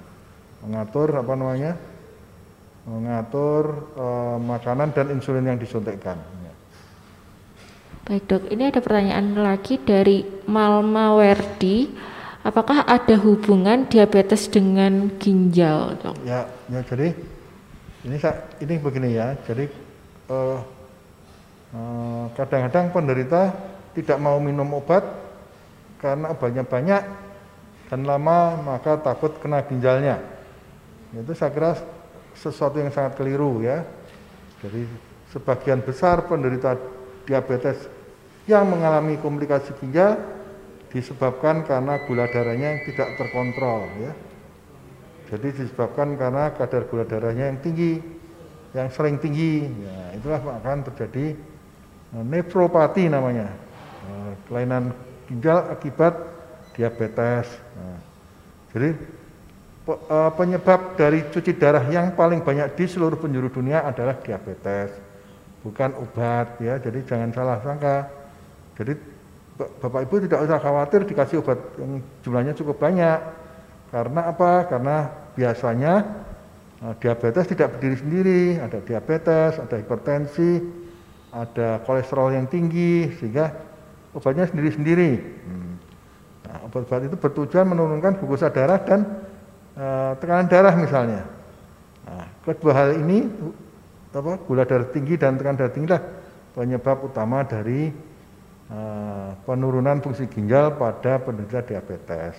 [0.63, 1.73] mengatur apa namanya
[2.87, 6.21] mengatur uh, makanan dan insulin yang disuntikkan.
[8.03, 11.87] Baik dok, ini ada pertanyaan lagi dari Malma Werdi
[12.43, 16.19] apakah ada hubungan diabetes dengan ginjal dok?
[16.27, 17.15] Ya, ya jadi
[18.03, 18.19] ini
[18.59, 19.71] ini begini ya, jadi
[20.27, 20.59] uh,
[21.71, 23.55] uh, kadang-kadang penderita
[23.95, 25.07] tidak mau minum obat
[26.03, 27.03] karena obatnya banyak
[27.87, 30.19] dan lama maka takut kena ginjalnya.
[31.15, 31.79] Itu saya kira
[32.35, 33.87] sesuatu yang sangat keliru ya.
[34.59, 34.91] Jadi
[35.31, 36.75] sebagian besar penderita
[37.25, 37.89] diabetes
[38.51, 40.19] yang mengalami komplikasi ginjal
[40.93, 44.13] disebabkan karena gula darahnya yang tidak terkontrol ya.
[45.33, 47.97] Jadi disebabkan karena kadar gula darahnya yang tinggi,
[48.77, 49.65] yang sering tinggi.
[49.65, 51.33] Ya, itulah akan terjadi
[52.13, 53.49] eh, nefropati namanya,
[54.05, 54.93] eh, kelainan
[55.31, 56.13] ginjal akibat
[56.77, 57.49] diabetes.
[57.79, 58.01] Nah,
[58.77, 58.91] jadi
[60.37, 64.95] penyebab dari cuci darah yang paling banyak di seluruh penjuru dunia adalah diabetes,
[65.63, 66.79] bukan obat ya.
[66.83, 68.11] Jadi jangan salah sangka.
[68.77, 68.95] Jadi
[69.57, 73.19] Bapak Ibu tidak usah khawatir dikasih obat yang jumlahnya cukup banyak.
[73.93, 74.67] Karena apa?
[74.67, 74.97] Karena
[75.37, 76.03] biasanya
[76.83, 80.65] uh, diabetes tidak berdiri sendiri, ada diabetes, ada hipertensi,
[81.33, 83.53] ada kolesterol yang tinggi, sehingga
[84.17, 85.13] obatnya sendiri-sendiri.
[85.21, 85.75] Hmm.
[86.49, 89.05] Nah, obat-obat itu bertujuan menurunkan glukosa darah dan
[89.77, 91.29] uh, tekanan darah misalnya.
[92.09, 93.29] Nah, kedua hal ini,
[94.13, 96.03] apa, gula darah tinggi dan tekanan darah tinggi lah
[96.53, 97.89] penyebab utama dari
[98.69, 102.37] uh, penurunan fungsi ginjal pada penderita diabetes.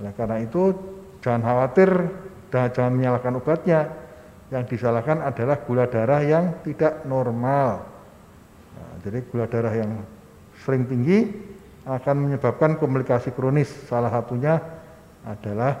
[0.00, 0.72] Oleh karena itu
[1.20, 1.90] jangan khawatir
[2.48, 3.80] dan jangan menyalahkan obatnya.
[4.52, 7.88] Yang disalahkan adalah gula darah yang tidak normal.
[8.76, 10.04] Nah, jadi gula darah yang
[10.60, 11.32] sering tinggi
[11.88, 13.72] akan menyebabkan komplikasi kronis.
[13.88, 14.60] Salah satunya
[15.24, 15.80] adalah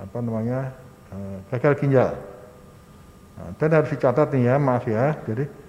[0.00, 0.72] apa namanya
[1.12, 2.16] uh, gagal ginjal.
[3.38, 5.14] Nah, dan harus dicatat nih ya, maaf ya.
[5.22, 5.68] Jadi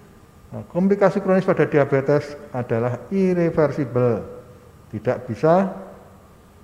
[0.49, 4.25] Nah, komplikasi kronis pada diabetes adalah irreversible,
[4.89, 5.69] tidak bisa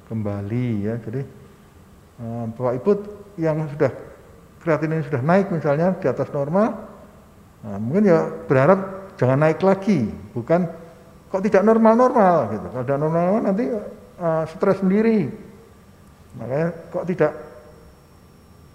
[0.09, 0.97] kembali ya.
[1.05, 1.21] Jadi
[2.17, 2.91] uh, Bapak Ibu
[3.37, 3.93] yang sudah
[4.65, 6.81] kreatinin sudah naik misalnya di atas normal,
[7.61, 10.65] nah, mungkin ya berharap jangan naik lagi, bukan
[11.29, 12.65] kok tidak normal-normal gitu.
[12.73, 13.69] Kalau tidak normal nanti
[14.17, 15.29] uh, stres sendiri.
[16.41, 17.31] Makanya kok tidak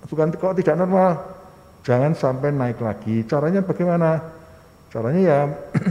[0.06, 1.18] bukan kok tidak normal,
[1.86, 3.24] jangan sampai naik lagi.
[3.24, 4.20] Caranya bagaimana?
[4.90, 5.38] Caranya ya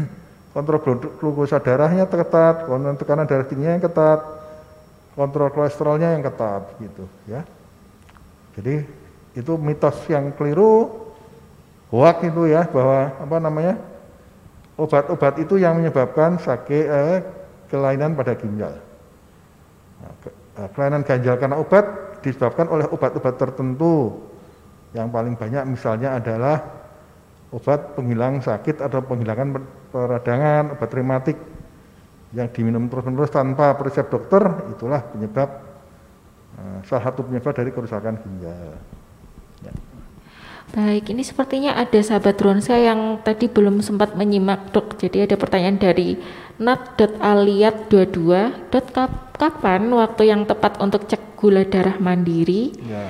[0.56, 0.80] kontrol
[1.18, 4.20] glukosa darahnya ketat, kontrol tekanan darah tingginya yang ketat,
[5.16, 7.42] kontrol kolesterolnya yang ketat gitu ya.
[8.60, 8.84] Jadi
[9.38, 10.90] itu mitos yang keliru,
[11.94, 13.74] hoak itu ya bahwa apa namanya
[14.80, 17.20] obat-obat itu yang menyebabkan sakit eh,
[17.68, 18.74] kelainan pada ginjal.
[20.00, 21.86] Nah, ke, eh, kelainan ginjal karena obat
[22.24, 24.28] disebabkan oleh obat-obat tertentu.
[24.94, 26.58] Yang paling banyak misalnya adalah
[27.54, 29.58] obat penghilang sakit atau penghilangan
[29.90, 31.38] peradangan, obat rematik
[32.34, 35.50] yang diminum terus-menerus tanpa resep dokter, itulah penyebab
[36.62, 38.78] uh, salah satu penyebab dari kerusakan ginjal.
[39.66, 39.74] Ya.
[40.70, 45.02] Baik, ini sepertinya ada sahabat Ronsa yang tadi belum sempat menyimak dok.
[45.02, 46.22] Jadi ada pertanyaan dari
[46.62, 48.22] nat.aliat22.
[49.40, 52.78] Kapan waktu yang tepat untuk cek gula darah mandiri?
[52.86, 53.10] Ya.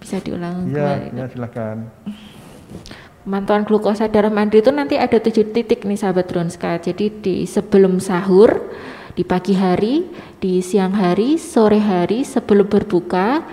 [0.00, 1.06] Bisa diulang ya, kembali.
[1.18, 1.76] Ya, silakan.
[3.22, 6.82] Pemantauan glukosa darah mandiri itu nanti ada tujuh titik nih sahabat Dronska.
[6.82, 8.74] Jadi di sebelum sahur,
[9.14, 10.10] di pagi hari,
[10.42, 13.46] di siang hari, sore hari, sebelum berbuka,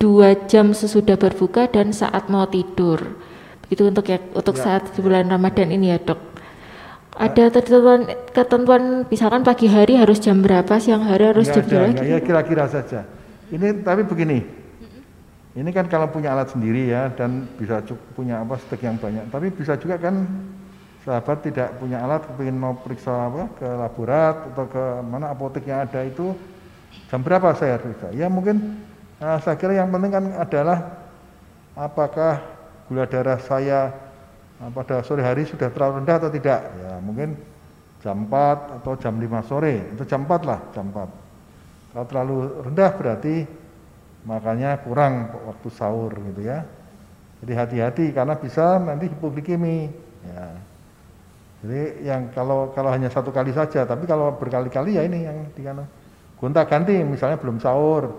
[0.00, 3.20] dua jam sesudah berbuka dan saat mau tidur.
[3.68, 4.62] Begitu untuk ya untuk ya.
[4.64, 6.20] saat bulan Ramadan ini ya dok.
[7.14, 12.02] Ada ketentuan, ketentuan misalkan pagi hari harus jam berapa, siang hari harus jam berapa?
[12.02, 13.06] Ya kira-kira saja.
[13.54, 14.42] Ini tapi begini,
[15.54, 17.78] ini kan kalau punya alat sendiri ya dan bisa
[18.18, 19.30] punya apa stek yang banyak.
[19.30, 20.26] Tapi bisa juga kan
[21.06, 25.86] sahabat tidak punya alat, kepingin mau periksa apa ke laborat atau ke mana apotek yang
[25.86, 26.34] ada itu
[27.06, 28.10] jam berapa saya bisa?
[28.10, 28.82] Ya mungkin
[29.22, 30.78] nah, saya kira yang penting kan adalah
[31.78, 32.42] apakah
[32.90, 33.94] gula darah saya
[34.58, 36.60] nah, pada sore hari sudah terlalu rendah atau tidak?
[36.82, 37.38] Ya mungkin
[38.02, 41.94] jam 4 atau jam 5 sore, itu jam 4 lah, jam 4.
[41.94, 42.36] Kalau terlalu
[42.68, 43.63] rendah berarti
[44.24, 46.64] makanya kurang waktu sahur gitu ya.
[47.44, 49.92] Jadi hati-hati karena bisa nanti hipoglikemi.
[50.24, 50.48] Ya.
[51.64, 55.84] Jadi yang kalau kalau hanya satu kali saja, tapi kalau berkali-kali ya ini yang dikana
[56.44, 58.12] gonta ganti misalnya belum sahur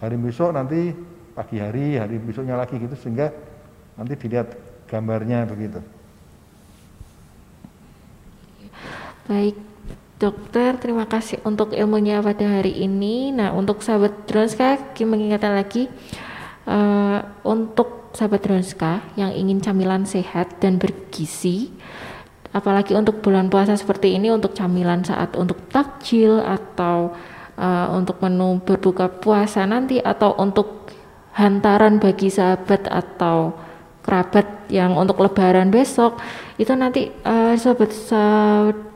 [0.00, 0.96] hari besok nanti
[1.36, 3.28] pagi hari hari besoknya lagi gitu sehingga
[4.00, 4.48] nanti dilihat
[4.88, 5.84] gambarnya begitu.
[9.28, 9.60] Baik,
[10.16, 13.36] Dokter, terima kasih untuk ilmunya pada hari ini.
[13.36, 15.92] Nah, untuk sahabat Dronska, kita mengingatkan lagi
[16.64, 21.68] uh, untuk sahabat Dronska yang ingin camilan sehat dan bergizi,
[22.56, 27.12] apalagi untuk bulan puasa seperti ini, untuk camilan saat untuk takjil atau
[27.60, 30.96] uh, untuk menu berbuka puasa nanti, atau untuk
[31.36, 33.52] hantaran bagi sahabat atau
[34.00, 36.16] kerabat yang untuk lebaran besok,
[36.56, 38.95] itu nanti uh, sahabat, sahabat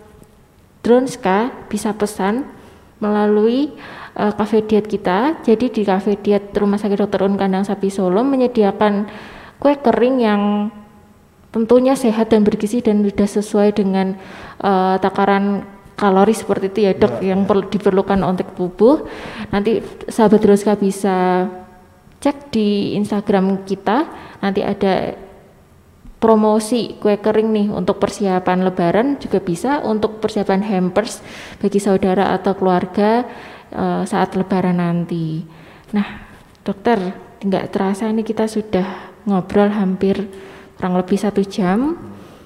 [0.80, 2.48] Dronska bisa pesan
[3.00, 3.72] melalui
[4.16, 5.40] uh, cafe diet kita.
[5.44, 7.28] Jadi di cafe diet Rumah Sakit Dr.
[7.28, 9.08] Un Kandang Sapi Solo menyediakan
[9.60, 10.42] kue kering yang
[11.50, 14.14] tentunya sehat dan bergizi dan sudah sesuai dengan
[14.62, 15.66] uh, takaran
[15.98, 17.48] kalori seperti itu ya dok ya, yang ya.
[17.48, 19.04] perlu diperlukan untuk tubuh.
[19.52, 21.44] Nanti sahabat Dronska bisa
[22.24, 24.08] cek di Instagram kita.
[24.40, 25.12] Nanti ada
[26.20, 31.24] promosi kue kering nih untuk persiapan lebaran juga bisa untuk persiapan hampers
[31.58, 33.24] bagi saudara atau keluarga
[33.72, 35.40] uh, saat lebaran nanti.
[35.96, 36.06] Nah,
[36.60, 37.00] dokter,
[37.40, 38.84] nggak terasa ini kita sudah
[39.24, 40.28] ngobrol hampir
[40.76, 41.96] kurang lebih satu jam.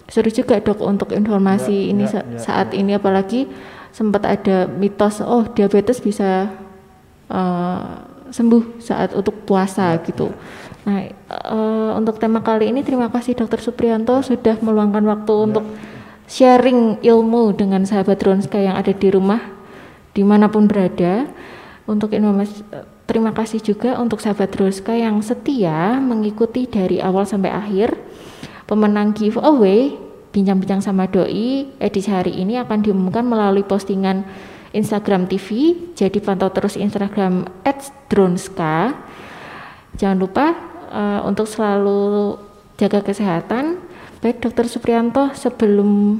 [0.04, 3.48] seru juga dok untuk informasi Ya, ini ya, sa- ya, saat ini apalagi
[3.88, 6.52] sempat ada mitos oh diabetes bisa
[7.32, 7.82] eh,
[8.34, 10.34] sembuh saat untuk puasa gitu.
[10.82, 15.64] Nah eh, untuk tema kali ini terima kasih dokter Suprianto sudah meluangkan waktu untuk
[16.26, 19.38] sharing ilmu dengan sahabat Ronska yang ada di rumah
[20.10, 21.30] di mana pun berada.
[21.84, 22.64] Untuk informasi
[23.04, 27.92] terima kasih juga untuk sahabat Ronska yang setia mengikuti dari awal sampai akhir
[28.64, 29.92] pemenang giveaway
[30.32, 34.24] bincang-bincang sama doi edisi hari ini akan diumumkan melalui postingan
[34.74, 35.48] Instagram TV
[35.94, 37.46] jadi pantau terus Instagram
[38.10, 38.92] @dronska
[39.94, 40.46] jangan lupa
[40.90, 42.36] eh, untuk selalu
[42.74, 43.78] jaga kesehatan
[44.18, 46.18] baik dokter Suprianto sebelum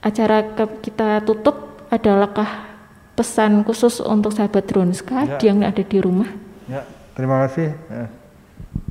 [0.00, 2.66] acara ke- kita tutup adalahkah
[3.14, 5.38] pesan khusus untuk sahabat Dronska Ya.
[5.44, 6.26] yang ada di rumah
[6.64, 7.74] Ya, terima kasih.
[7.90, 8.06] Ya.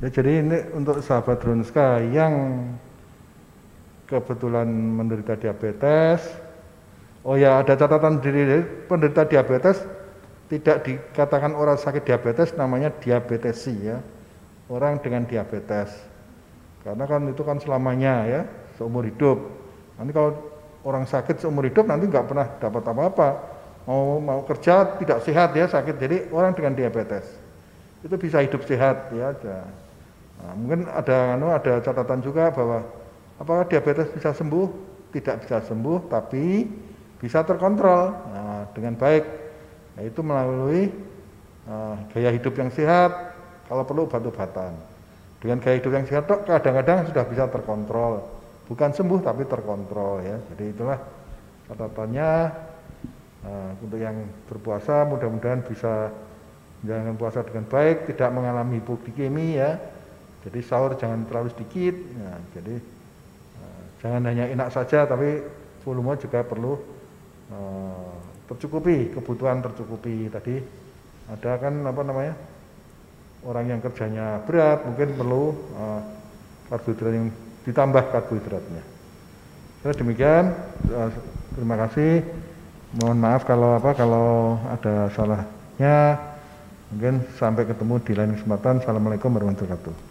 [0.00, 2.32] Ya, jadi ini untuk sahabat Drunska yang
[4.04, 6.20] kebetulan menderita diabetes.
[7.20, 9.84] Oh ya, ada catatan diri penderita diabetes
[10.48, 14.00] tidak dikatakan orang sakit diabetes namanya diabetesi ya.
[14.70, 15.90] Orang dengan diabetes.
[16.80, 18.40] Karena kan itu kan selamanya ya,
[18.78, 19.36] seumur hidup.
[19.98, 20.32] Nanti kalau
[20.82, 23.28] orang sakit seumur hidup nanti nggak pernah dapat apa-apa.
[23.84, 25.96] Mau mau kerja tidak sehat ya sakit.
[26.00, 27.26] Jadi orang dengan diabetes
[28.00, 29.36] itu bisa hidup sehat ya.
[30.40, 32.80] Nah, mungkin ada anu ada catatan juga bahwa
[33.36, 34.88] apakah diabetes bisa sembuh?
[35.10, 36.70] Tidak bisa sembuh, tapi
[37.20, 39.24] bisa terkontrol nah, dengan baik.
[40.00, 40.88] Yaitu melalui
[41.68, 43.36] eh, gaya hidup yang sehat,
[43.68, 44.72] kalau perlu obat-obatan.
[45.40, 48.24] Dengan gaya hidup yang sehat, kadang-kadang sudah bisa terkontrol.
[48.66, 50.36] Bukan sembuh tapi terkontrol ya.
[50.52, 50.98] Jadi itulah
[51.68, 52.30] catatannya
[53.44, 54.16] eh, untuk yang
[54.48, 56.08] berpuasa mudah-mudahan bisa
[56.80, 59.76] menjalankan puasa dengan baik, tidak mengalami hipoglikemi ya.
[60.40, 61.92] Jadi sahur jangan terlalu sedikit.
[61.92, 62.74] Ya, jadi
[63.60, 65.44] eh, jangan hanya enak saja, tapi
[65.84, 66.99] volume juga perlu
[67.50, 68.10] eh,
[68.50, 70.30] tercukupi, kebutuhan tercukupi.
[70.30, 70.56] Tadi
[71.30, 72.34] ada kan apa namanya
[73.46, 75.44] orang yang kerjanya berat mungkin perlu
[75.76, 76.00] eh,
[76.70, 77.28] karbohidrat yang
[77.66, 78.82] ditambah karbohidratnya.
[79.80, 80.44] Ya, demikian,
[80.92, 81.10] eh,
[81.56, 82.24] terima kasih.
[82.90, 86.18] Mohon maaf kalau apa kalau ada salahnya.
[86.90, 88.82] Mungkin sampai ketemu di lain kesempatan.
[88.82, 90.10] Assalamualaikum warahmatullahi wabarakatuh.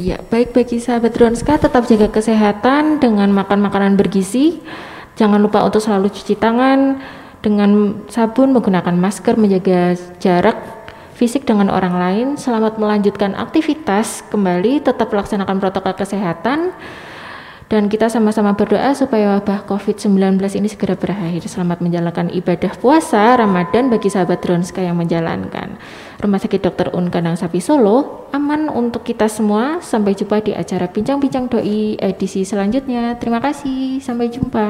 [0.00, 4.58] Ya, baik bagi sahabat Dronska tetap jaga kesehatan dengan makan makanan bergizi.
[5.16, 7.00] Jangan lupa untuk selalu cuci tangan
[7.40, 10.60] dengan sabun, menggunakan masker, menjaga jarak
[11.16, 12.26] fisik dengan orang lain.
[12.36, 16.76] Selamat melanjutkan aktivitas kembali, tetap laksanakan protokol kesehatan.
[17.66, 21.50] Dan kita sama-sama berdoa supaya wabah COVID-19 ini segera berakhir.
[21.50, 25.74] Selamat menjalankan ibadah puasa Ramadan bagi sahabat Dronska yang menjalankan.
[26.22, 26.94] Rumah Sakit Dr.
[26.94, 29.82] Un Kandang Sapi Solo aman untuk kita semua.
[29.82, 33.18] Sampai jumpa di acara Bincang-Bincang Doi edisi selanjutnya.
[33.18, 33.98] Terima kasih.
[33.98, 34.66] Sampai jumpa.